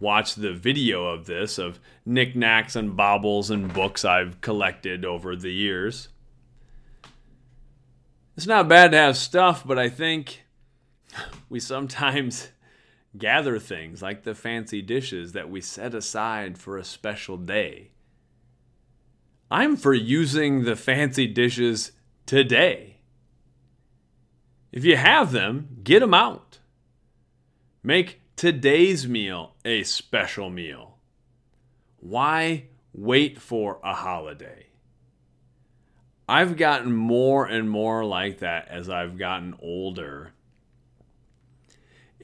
watch 0.00 0.34
the 0.34 0.52
video 0.52 1.06
of 1.06 1.26
this 1.26 1.58
of 1.58 1.78
knickknacks 2.04 2.74
and 2.74 2.96
baubles 2.96 3.50
and 3.50 3.72
books 3.72 4.04
I've 4.04 4.40
collected 4.40 5.04
over 5.04 5.36
the 5.36 5.52
years. 5.52 6.08
It's 8.36 8.46
not 8.46 8.68
bad 8.68 8.90
to 8.90 8.96
have 8.96 9.16
stuff, 9.16 9.64
but 9.64 9.78
I 9.78 9.88
think 9.88 10.43
we 11.48 11.60
sometimes 11.60 12.50
gather 13.18 13.58
things 13.58 14.02
like 14.02 14.24
the 14.24 14.34
fancy 14.34 14.82
dishes 14.82 15.32
that 15.32 15.50
we 15.50 15.60
set 15.60 15.94
aside 15.94 16.58
for 16.58 16.76
a 16.76 16.84
special 16.84 17.36
day. 17.36 17.90
I'm 19.50 19.76
for 19.76 19.94
using 19.94 20.64
the 20.64 20.76
fancy 20.76 21.26
dishes 21.26 21.92
today. 22.26 22.98
If 24.72 24.84
you 24.84 24.96
have 24.96 25.30
them, 25.30 25.78
get 25.84 26.00
them 26.00 26.14
out. 26.14 26.58
Make 27.82 28.20
today's 28.34 29.06
meal 29.06 29.54
a 29.64 29.84
special 29.84 30.50
meal. 30.50 30.98
Why 31.98 32.66
wait 32.92 33.40
for 33.40 33.78
a 33.84 33.94
holiday? 33.94 34.66
I've 36.28 36.56
gotten 36.56 36.92
more 36.92 37.46
and 37.46 37.70
more 37.70 38.04
like 38.04 38.38
that 38.40 38.68
as 38.68 38.90
I've 38.90 39.18
gotten 39.18 39.54
older. 39.60 40.33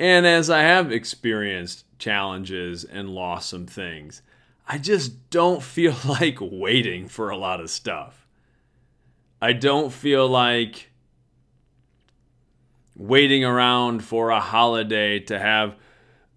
And 0.01 0.27
as 0.27 0.49
I 0.49 0.63
have 0.63 0.91
experienced 0.91 1.85
challenges 1.99 2.85
and 2.85 3.11
lost 3.11 3.51
some 3.51 3.67
things, 3.67 4.23
I 4.67 4.79
just 4.79 5.29
don't 5.29 5.63
feel 5.63 5.95
like 6.07 6.39
waiting 6.41 7.07
for 7.07 7.29
a 7.29 7.37
lot 7.37 7.61
of 7.61 7.69
stuff. 7.69 8.27
I 9.43 9.53
don't 9.53 9.93
feel 9.93 10.27
like 10.27 10.91
waiting 12.97 13.45
around 13.45 14.03
for 14.03 14.31
a 14.31 14.41
holiday 14.41 15.19
to 15.21 15.39
have 15.39 15.77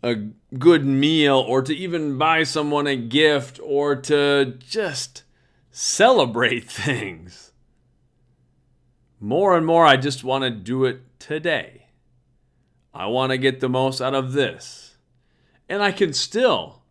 a 0.04 0.16
good 0.60 0.86
meal 0.86 1.38
or 1.38 1.62
to 1.62 1.74
even 1.74 2.18
buy 2.18 2.44
someone 2.44 2.86
a 2.86 2.98
gift 2.98 3.62
or 3.64 3.96
to 3.96 4.58
just 4.60 5.24
celebrate 5.72 6.70
things. 6.70 7.54
More 9.22 9.56
and 9.56 9.66
more, 9.66 9.86
I 9.86 9.96
just 9.96 10.26
want 10.26 10.44
to 10.44 10.50
do 10.50 10.84
it 10.84 11.00
today. 11.18 11.83
I 12.94 13.08
want 13.08 13.32
to 13.32 13.38
get 13.38 13.60
the 13.60 13.70
most 13.70 14.02
out 14.02 14.14
of 14.14 14.34
this. 14.34 14.96
And 15.68 15.82
I 15.82 15.92
can 15.92 16.14
still 16.14 16.84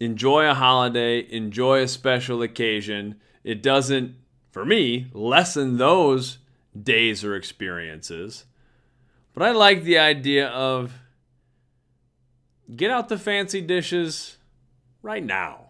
enjoy 0.00 0.48
a 0.48 0.54
holiday, 0.54 1.26
enjoy 1.30 1.82
a 1.82 1.88
special 1.88 2.40
occasion. 2.42 3.20
It 3.44 3.62
doesn't, 3.62 4.14
for 4.50 4.64
me, 4.64 5.10
lessen 5.12 5.76
those 5.76 6.38
days 6.80 7.24
or 7.24 7.36
experiences. 7.36 8.46
But 9.34 9.42
I 9.42 9.52
like 9.52 9.84
the 9.84 9.98
idea 9.98 10.48
of 10.48 10.94
get 12.74 12.90
out 12.90 13.08
the 13.08 13.18
fancy 13.18 13.60
dishes 13.60 14.38
right 15.02 15.24
now. 15.24 15.66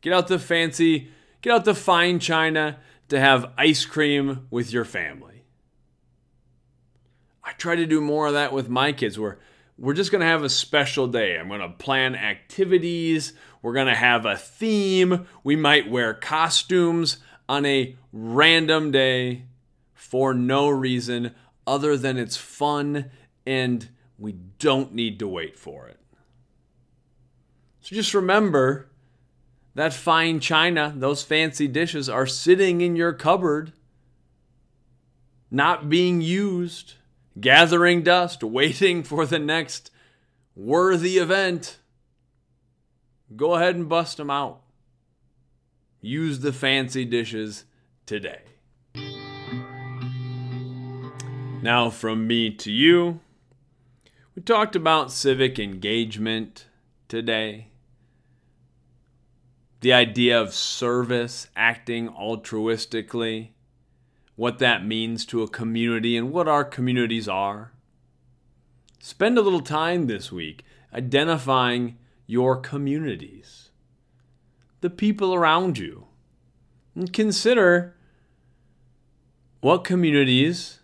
Get 0.00 0.12
out 0.12 0.28
the 0.28 0.38
fancy, 0.38 1.08
get 1.42 1.52
out 1.52 1.64
the 1.64 1.74
fine 1.74 2.20
china 2.20 2.78
to 3.08 3.18
have 3.18 3.52
ice 3.56 3.84
cream 3.84 4.46
with 4.50 4.72
your 4.72 4.84
family. 4.84 5.35
I 7.46 7.52
try 7.52 7.76
to 7.76 7.86
do 7.86 8.00
more 8.00 8.26
of 8.26 8.32
that 8.32 8.52
with 8.52 8.68
my 8.68 8.90
kids 8.90 9.20
where 9.20 9.38
we're 9.78 9.94
just 9.94 10.10
going 10.10 10.20
to 10.20 10.26
have 10.26 10.42
a 10.42 10.48
special 10.48 11.06
day. 11.06 11.38
I'm 11.38 11.46
going 11.46 11.60
to 11.60 11.68
plan 11.68 12.16
activities. 12.16 13.34
We're 13.62 13.72
going 13.72 13.86
to 13.86 13.94
have 13.94 14.26
a 14.26 14.36
theme. 14.36 15.28
We 15.44 15.54
might 15.54 15.88
wear 15.88 16.12
costumes 16.12 17.18
on 17.48 17.64
a 17.64 17.94
random 18.12 18.90
day 18.90 19.44
for 19.94 20.34
no 20.34 20.68
reason 20.68 21.36
other 21.68 21.96
than 21.96 22.18
it's 22.18 22.36
fun 22.36 23.10
and 23.46 23.90
we 24.18 24.32
don't 24.58 24.92
need 24.92 25.20
to 25.20 25.28
wait 25.28 25.56
for 25.56 25.86
it. 25.86 26.00
So 27.80 27.94
just 27.94 28.12
remember 28.12 28.88
that 29.76 29.92
fine 29.92 30.40
china, 30.40 30.92
those 30.96 31.22
fancy 31.22 31.68
dishes 31.68 32.08
are 32.08 32.26
sitting 32.26 32.80
in 32.80 32.96
your 32.96 33.12
cupboard, 33.12 33.72
not 35.48 35.88
being 35.88 36.20
used, 36.20 36.94
gathering 37.38 38.02
dust, 38.02 38.42
waiting 38.42 39.02
for 39.02 39.26
the 39.26 39.38
next 39.38 39.90
worthy 40.54 41.18
event. 41.18 41.78
Go 43.34 43.54
ahead 43.54 43.74
and 43.76 43.88
bust 43.88 44.16
them 44.16 44.30
out. 44.30 44.60
Use 46.00 46.40
the 46.40 46.52
fancy 46.52 47.04
dishes 47.04 47.64
today. 48.06 48.42
Now, 51.62 51.90
from 51.90 52.26
me 52.26 52.50
to 52.54 52.70
you, 52.70 53.20
We 54.36 54.42
talked 54.42 54.76
about 54.76 55.10
civic 55.10 55.58
engagement 55.58 56.66
today. 57.08 57.68
The 59.80 59.94
idea 59.94 60.38
of 60.38 60.52
service, 60.52 61.48
acting 61.56 62.10
altruistically, 62.10 63.52
what 64.36 64.58
that 64.58 64.86
means 64.86 65.24
to 65.26 65.42
a 65.42 65.48
community 65.48 66.16
and 66.16 66.30
what 66.30 66.46
our 66.46 66.64
communities 66.64 67.26
are. 67.26 67.72
Spend 69.00 69.38
a 69.38 69.42
little 69.42 69.62
time 69.62 70.06
this 70.06 70.30
week 70.30 70.64
identifying 70.92 71.96
your 72.26 72.56
communities, 72.56 73.70
the 74.80 74.90
people 74.90 75.34
around 75.34 75.78
you, 75.78 76.06
and 76.94 77.12
consider 77.12 77.94
what 79.60 79.84
communities, 79.84 80.80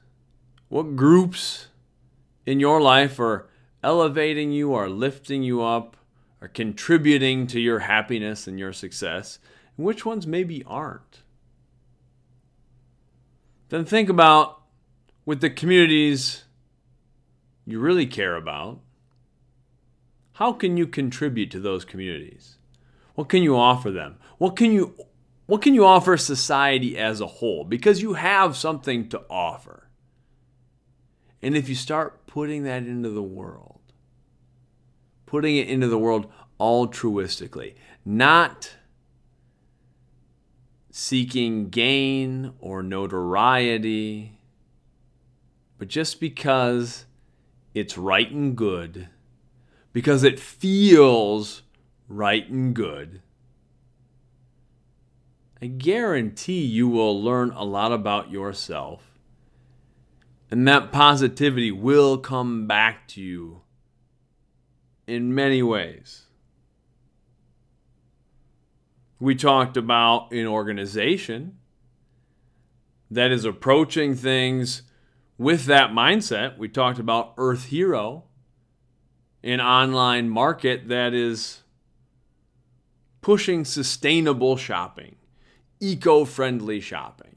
what 0.69 0.97
groups 0.97 1.69
in 2.47 2.59
your 2.59 2.81
life 2.81 3.21
are 3.21 3.49
elevating 3.83 4.53
you, 4.53 4.73
are 4.75 4.89
lifting 4.89 5.43
you 5.43 5.63
up, 5.63 5.97
are 6.41 6.49
contributing 6.49 7.47
to 7.47 7.61
your 7.61 7.81
happiness 7.81 8.47
and 8.47 8.59
your 8.59 8.73
success, 8.73 9.39
and 9.77 9.87
which 9.87 10.05
ones 10.07 10.27
maybe 10.27 10.65
aren't. 10.67 11.22
Then 13.73 13.87
think 13.87 14.11
about 14.11 14.61
with 15.25 15.41
the 15.41 15.49
communities 15.49 16.45
you 17.65 17.81
really 17.81 18.05
care 18.05 18.37
about, 18.37 18.81
how 20.35 20.53
can 20.53 20.77
you 20.77 20.87
contribute 20.87 21.51
to 21.53 21.59
those 21.59 21.87
communities? 21.87 22.59
What 23.15 23.31
can 23.31 23.43
you 23.43 23.57
offer 23.57 23.91
them? 23.91 24.19
What 24.37 24.57
can 24.57 24.73
you 24.73 24.95
what 25.47 25.63
can 25.63 25.73
you 25.73 25.87
offer 25.87 26.19
society 26.19 26.99
as 26.99 27.23
a 27.23 27.27
whole? 27.27 27.65
Because 27.65 28.03
you 28.03 28.13
have 28.13 28.59
something 28.59 29.09
to 29.09 29.23
offer. 29.31 29.89
And 31.41 31.57
if 31.57 31.71
you 31.71 31.75
start 31.75 32.27
putting 32.27 32.65
that 32.65 32.83
into 32.83 33.09
the 33.09 33.23
world, 33.23 33.81
putting 35.25 35.57
it 35.57 35.71
into 35.71 35.89
the 35.89 35.97
world 35.97 36.31
altruistically, 36.61 37.77
not 38.05 38.75
seeking 40.95 41.71
gain 41.71 42.53
or 42.61 42.83
notoriety, 42.83 44.39
but 45.79 45.89
just 45.89 46.21
because 46.21 47.07
it's 47.75 47.97
right 47.97 48.31
and 48.31 48.55
good, 48.55 49.09
because 49.95 50.23
it 50.23 50.39
feels 50.39 51.63
right 52.09 52.47
and 52.51 52.75
good, 52.75 53.23
I 55.63 55.67
guarantee 55.67 56.63
you 56.63 56.89
will 56.89 57.21
learn 57.21 57.53
a 57.53 57.65
lot 57.65 57.93
about 57.93 58.31
yourself. 58.31 59.19
And 60.51 60.69
that 60.69 60.93
positivity 60.93 61.73
will 61.73 62.19
come 62.19 62.67
back 62.67 63.09
to 63.09 63.23
you 63.23 63.63
in 65.07 65.35
many 65.35 65.63
ways. 65.63 66.22
We 69.23 69.37
talked 69.37 69.77
about 69.77 70.33
an 70.33 70.49
organization 70.49 71.59
that 73.09 73.31
is 73.31 73.45
approaching 73.45 74.17
things 74.17 74.83
with 75.39 75.67
that 75.67 75.93
mindset. 75.93 76.59
We 76.59 76.69
talked 76.69 76.99
about 76.99 77.35
Earth 77.39 77.67
Hero, 77.67 78.25
an 79.45 79.61
online 79.61 80.29
market 80.29 80.89
that 80.89 81.15
is 81.15 81.63
pushing 83.21 83.65
sustainable 83.65 84.57
shopping, 84.57 85.15
eco 85.79 86.25
friendly 86.25 86.81
shopping. 86.81 87.37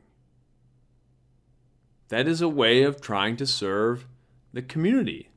That 2.07 2.27
is 2.27 2.41
a 2.41 2.49
way 2.49 2.81
of 2.81 2.99
trying 2.99 3.37
to 3.37 3.45
serve 3.45 4.07
the 4.53 4.63
community, 4.63 5.29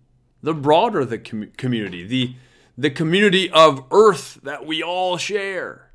the 0.43 0.55
broader 0.55 1.05
the 1.05 1.19
com- 1.19 1.53
community, 1.59 2.07
the, 2.07 2.37
the 2.79 2.89
community 2.89 3.51
of 3.51 3.85
Earth 3.91 4.41
that 4.43 4.65
we 4.65 4.83
all 4.83 5.19
share. 5.19 5.88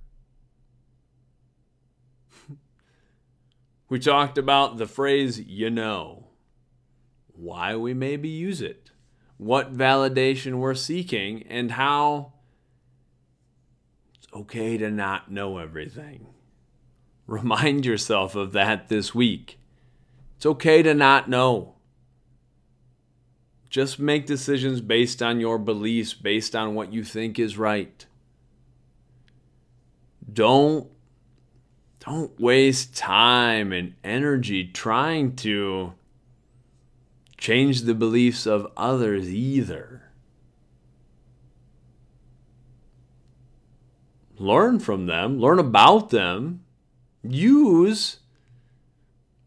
We 3.93 3.99
talked 3.99 4.39
about 4.39 4.77
the 4.77 4.87
phrase, 4.87 5.39
you 5.39 5.69
know, 5.69 6.29
why 7.27 7.75
we 7.75 7.93
maybe 7.93 8.27
use 8.27 8.59
it, 8.59 8.89
what 9.37 9.75
validation 9.75 10.55
we're 10.55 10.73
seeking, 10.73 11.43
and 11.43 11.73
how 11.73 12.33
it's 14.15 14.25
okay 14.33 14.79
to 14.79 14.89
not 14.89 15.29
know 15.29 15.59
everything. 15.59 16.25
Remind 17.27 17.85
yourself 17.85 18.33
of 18.33 18.51
that 18.53 18.89
this 18.89 19.13
week. 19.13 19.59
It's 20.37 20.47
okay 20.47 20.81
to 20.81 20.95
not 20.95 21.29
know. 21.29 21.75
Just 23.69 23.99
make 23.99 24.25
decisions 24.25 24.81
based 24.81 25.21
on 25.21 25.39
your 25.39 25.59
beliefs, 25.59 26.15
based 26.15 26.55
on 26.55 26.73
what 26.73 26.91
you 26.91 27.03
think 27.03 27.37
is 27.37 27.59
right. 27.59 28.07
Don't 30.33 30.89
don't 32.05 32.37
waste 32.39 32.95
time 32.95 33.71
and 33.71 33.93
energy 34.03 34.65
trying 34.65 35.35
to 35.37 35.93
change 37.37 37.81
the 37.81 37.93
beliefs 37.93 38.45
of 38.45 38.69
others 38.75 39.29
either. 39.29 40.01
Learn 44.37 44.79
from 44.79 45.05
them, 45.05 45.39
learn 45.39 45.59
about 45.59 46.09
them, 46.09 46.65
use 47.23 48.17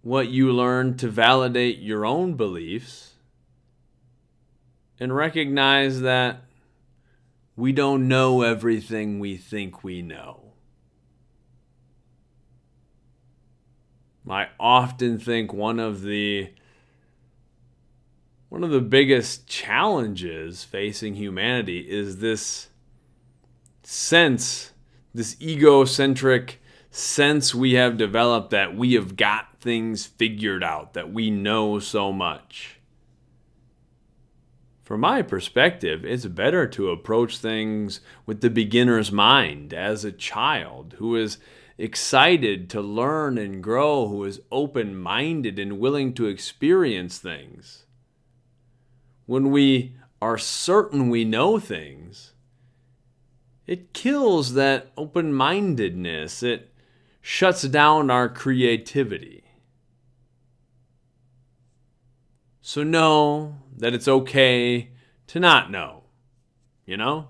what 0.00 0.28
you 0.28 0.50
learn 0.50 0.96
to 0.96 1.08
validate 1.08 1.78
your 1.78 2.06
own 2.06 2.34
beliefs, 2.34 3.14
and 4.98 5.14
recognize 5.14 6.00
that 6.00 6.44
we 7.54 7.72
don't 7.72 8.08
know 8.08 8.40
everything 8.42 9.18
we 9.18 9.36
think 9.36 9.84
we 9.84 10.00
know. 10.00 10.46
I 14.28 14.48
often 14.58 15.18
think 15.18 15.52
one 15.52 15.78
of 15.78 16.02
the 16.02 16.50
one 18.48 18.64
of 18.64 18.70
the 18.70 18.80
biggest 18.80 19.46
challenges 19.46 20.64
facing 20.64 21.14
humanity 21.14 21.80
is 21.80 22.18
this 22.18 22.68
sense, 23.82 24.72
this 25.12 25.36
egocentric 25.40 26.60
sense 26.90 27.54
we 27.54 27.74
have 27.74 27.96
developed 27.96 28.50
that 28.50 28.76
we 28.76 28.94
have 28.94 29.16
got 29.16 29.60
things 29.60 30.06
figured 30.06 30.64
out, 30.64 30.94
that 30.94 31.12
we 31.12 31.30
know 31.30 31.78
so 31.78 32.12
much. 32.12 32.78
From 34.82 35.00
my 35.00 35.22
perspective, 35.22 36.04
it's 36.04 36.26
better 36.26 36.66
to 36.68 36.90
approach 36.90 37.38
things 37.38 38.00
with 38.24 38.40
the 38.40 38.50
beginner's 38.50 39.10
mind 39.10 39.74
as 39.74 40.04
a 40.04 40.12
child 40.12 40.94
who 40.98 41.16
is 41.16 41.38
excited 41.78 42.70
to 42.70 42.80
learn 42.80 43.38
and 43.38 43.62
grow, 43.62 44.08
who 44.08 44.24
is 44.24 44.40
open 44.50 44.96
minded 44.96 45.58
and 45.58 45.78
willing 45.78 46.14
to 46.14 46.26
experience 46.26 47.18
things. 47.18 47.84
When 49.26 49.50
we 49.50 49.96
are 50.22 50.38
certain 50.38 51.10
we 51.10 51.24
know 51.24 51.58
things, 51.58 52.32
it 53.66 53.92
kills 53.92 54.54
that 54.54 54.92
open 54.96 55.32
mindedness. 55.32 56.42
It 56.42 56.72
shuts 57.20 57.62
down 57.62 58.10
our 58.10 58.28
creativity. 58.28 59.44
So, 62.60 62.82
know 62.82 63.56
that 63.76 63.94
it's 63.94 64.08
okay 64.08 64.90
to 65.28 65.40
not 65.40 65.70
know, 65.70 66.04
you 66.84 66.96
know? 66.96 67.28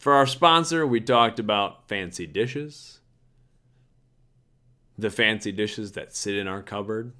For 0.00 0.14
our 0.14 0.24
sponsor, 0.24 0.86
we 0.86 1.02
talked 1.02 1.38
about 1.38 1.86
fancy 1.86 2.26
dishes, 2.26 3.00
the 4.96 5.10
fancy 5.10 5.52
dishes 5.52 5.92
that 5.92 6.16
sit 6.16 6.36
in 6.36 6.48
our 6.48 6.62
cupboard. 6.62 7.12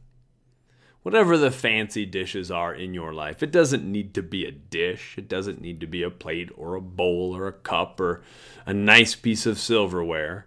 Whatever 1.03 1.37
the 1.37 1.51
fancy 1.51 2.07
dishes 2.07 2.51
are 2.51 2.75
in 2.75 2.95
your 2.95 3.13
life, 3.13 3.43
it 3.43 3.53
doesn't 3.53 3.85
need 3.85 4.15
to 4.15 4.23
be 4.23 4.47
a 4.47 4.51
dish. 4.51 5.17
It 5.19 5.29
doesn't 5.29 5.61
need 5.61 5.79
to 5.81 5.87
be 5.87 6.03
a 6.03 6.09
plate 6.09 6.49
or 6.57 6.75
a 6.75 6.81
bowl 6.81 7.37
or 7.37 7.47
a 7.47 7.53
cup 7.53 8.01
or 8.01 8.23
a 8.65 8.73
nice 8.73 9.15
piece 9.15 9.45
of 9.45 9.59
silverware. 9.59 10.47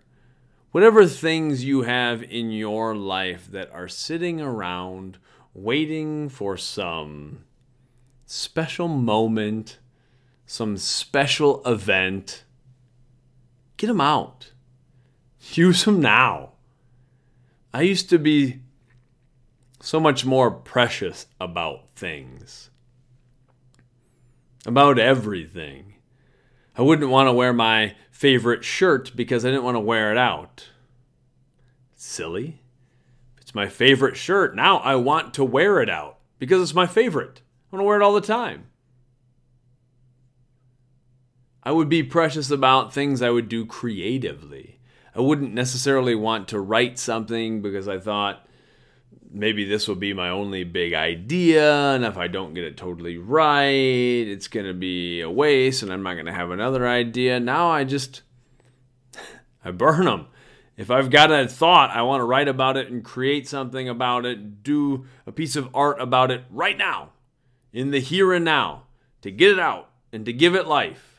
Whatever 0.71 1.05
things 1.05 1.63
you 1.63 1.83
have 1.83 2.23
in 2.23 2.49
your 2.49 2.95
life 2.95 3.45
that 3.51 3.71
are 3.71 3.87
sitting 3.87 4.41
around 4.41 5.19
waiting 5.53 6.29
for 6.29 6.57
some 6.57 7.43
special 8.25 8.87
moment 8.87 9.77
some 10.53 10.77
special 10.77 11.63
event, 11.65 12.43
get 13.75 13.87
them 13.87 13.99
out. 13.99 14.51
Use 15.53 15.83
them 15.83 15.99
now. 15.99 16.51
I 17.73 17.81
used 17.81 18.07
to 18.11 18.19
be 18.19 18.61
so 19.81 19.99
much 19.99 20.25
more 20.25 20.51
precious 20.51 21.25
about 21.41 21.89
things, 21.95 22.69
about 24.63 24.99
everything. 24.99 25.95
I 26.77 26.83
wouldn't 26.83 27.09
want 27.09 27.29
to 27.29 27.33
wear 27.33 27.51
my 27.51 27.95
favorite 28.11 28.63
shirt 28.63 29.11
because 29.15 29.43
I 29.43 29.49
didn't 29.49 29.63
want 29.63 29.73
to 29.73 29.79
wear 29.79 30.11
it 30.11 30.19
out. 30.19 30.69
Silly. 31.95 32.61
It's 33.41 33.55
my 33.55 33.67
favorite 33.67 34.17
shirt. 34.17 34.55
Now 34.55 34.77
I 34.77 34.97
want 34.97 35.33
to 35.33 35.43
wear 35.43 35.81
it 35.81 35.89
out 35.89 36.19
because 36.37 36.61
it's 36.61 36.75
my 36.75 36.85
favorite. 36.85 37.41
I 37.41 37.75
want 37.75 37.81
to 37.81 37.87
wear 37.87 37.99
it 37.99 38.03
all 38.03 38.13
the 38.13 38.21
time. 38.21 38.67
I 41.63 41.71
would 41.71 41.89
be 41.89 42.03
precious 42.03 42.51
about 42.51 42.93
things 42.93 43.21
I 43.21 43.29
would 43.29 43.47
do 43.47 43.65
creatively. 43.65 44.79
I 45.15 45.21
wouldn't 45.21 45.53
necessarily 45.53 46.15
want 46.15 46.49
to 46.49 46.59
write 46.59 46.99
something 46.99 47.61
because 47.61 47.87
I 47.87 47.99
thought 47.99 48.45
maybe 49.31 49.63
this 49.65 49.87
will 49.87 49.95
be 49.95 50.13
my 50.13 50.29
only 50.29 50.63
big 50.63 50.93
idea. 50.93 51.93
And 51.93 52.03
if 52.03 52.17
I 52.17 52.27
don't 52.27 52.53
get 52.53 52.65
it 52.65 52.75
totally 52.75 53.17
right, 53.17 53.67
it's 53.67 54.47
going 54.47 54.65
to 54.65 54.73
be 54.73 55.21
a 55.21 55.29
waste 55.29 55.83
and 55.83 55.93
I'm 55.93 56.03
not 56.03 56.15
going 56.15 56.25
to 56.25 56.33
have 56.33 56.51
another 56.51 56.87
idea. 56.87 57.39
Now 57.39 57.69
I 57.69 57.83
just, 57.83 58.23
I 59.65 59.71
burn 59.71 60.05
them. 60.05 60.27
If 60.75 60.89
I've 60.89 61.11
got 61.11 61.31
a 61.31 61.47
thought, 61.47 61.91
I 61.91 62.01
want 62.01 62.21
to 62.21 62.25
write 62.25 62.47
about 62.47 62.77
it 62.77 62.89
and 62.89 63.03
create 63.03 63.47
something 63.47 63.87
about 63.87 64.25
it, 64.25 64.63
do 64.63 65.05
a 65.27 65.31
piece 65.31 65.55
of 65.55 65.69
art 65.73 66.01
about 66.01 66.31
it 66.31 66.43
right 66.49 66.77
now, 66.77 67.11
in 67.71 67.91
the 67.91 67.99
here 67.99 68.33
and 68.33 68.43
now, 68.43 68.83
to 69.21 69.29
get 69.29 69.51
it 69.51 69.59
out 69.59 69.91
and 70.11 70.25
to 70.25 70.33
give 70.33 70.55
it 70.55 70.67
life. 70.67 71.12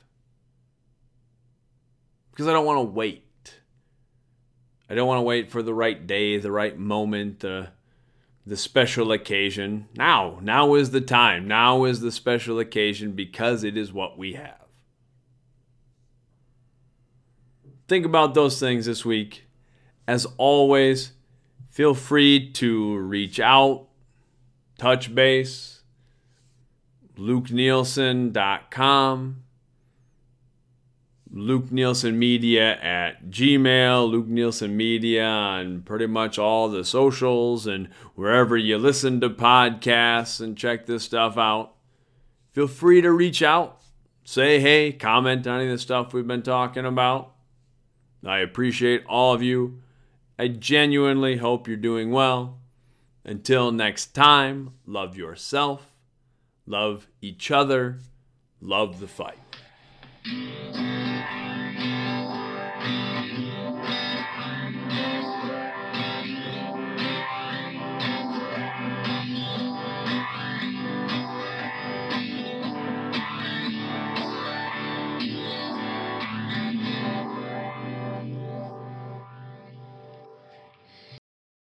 Because 2.35 2.49
I 2.49 2.53
don't 2.53 2.67
want 2.67 2.79
to 2.79 2.93
wait. 2.93 3.61
I 4.91 4.97
don't 4.97 5.07
want 5.07 5.19
to 5.19 5.23
wait 5.23 5.53
for 5.53 5.63
the 5.63 5.73
right 5.73 6.05
day, 6.05 6.37
the 6.37 6.51
right 6.51 6.77
moment, 6.77 7.39
the 7.41 7.69
the 8.45 8.57
special 8.57 9.13
occasion. 9.13 9.87
Now, 9.97 10.41
now 10.43 10.75
is 10.75 10.91
the 10.91 11.01
time. 11.01 11.47
Now 11.47 11.85
is 11.85 12.01
the 12.01 12.11
special 12.11 12.59
occasion 12.59 13.13
because 13.13 13.63
it 13.63 13.77
is 13.77 13.93
what 13.93 14.19
we 14.19 14.33
have. 14.35 14.67
Think 17.87 18.05
about 18.05 18.35
those 18.35 18.59
things 18.59 18.87
this 18.87 19.05
week. 19.05 19.45
As 20.09 20.27
always, 20.37 21.13
feel 21.71 21.95
free 21.95 22.51
to 22.55 22.97
reach 22.97 23.39
out, 23.39 23.87
touch 24.77 25.15
base, 25.15 25.83
lukenielsen.com 27.17 29.44
Luke 31.37 31.73
Nielsen 31.73 32.17
Media 32.17 32.77
at 32.81 33.29
Gmail, 33.29 34.09
Luke 34.09 34.29
Nielsen 34.29 34.77
Media 34.77 35.25
on 35.25 35.83
pretty 35.83 36.07
much 36.07 36.39
all 36.39 36.69
the 36.69 36.85
socials 36.85 37.67
and 37.67 37.89
wherever 38.15 38.57
you 38.57 38.79
listen 38.79 39.21
to 39.21 39.29
podcasts 39.29 40.41
and 40.41 40.57
check 40.57 40.87
this 40.87 41.03
stuff 41.03 41.37
out. 41.37 41.75
Feel 42.53 42.69
free 42.69 43.01
to 43.01 43.11
reach 43.11 43.43
out, 43.43 43.81
say 44.23 44.61
hey, 44.61 44.93
comment 44.93 45.45
on 45.49 45.57
any 45.57 45.65
of 45.65 45.73
the 45.73 45.79
stuff 45.79 46.15
we've 46.15 46.25
been 46.25 46.43
talking 46.43 46.87
about. 46.87 47.33
I 48.25 48.39
appreciate 48.39 49.05
all 49.07 49.35
of 49.35 49.43
you. 49.43 49.83
I 50.39 50.47
genuinely 50.47 51.39
hope 51.39 51.67
you're 51.67 51.77
doing 51.77 52.13
well. 52.13 52.61
Until 53.25 53.73
next 53.73 54.15
time, 54.15 54.75
love 54.87 55.17
yourself, 55.17 55.91
love 56.65 57.09
each 57.21 57.51
other, 57.51 57.99
love 58.61 59.01
the 59.01 59.09
fight. 59.09 59.39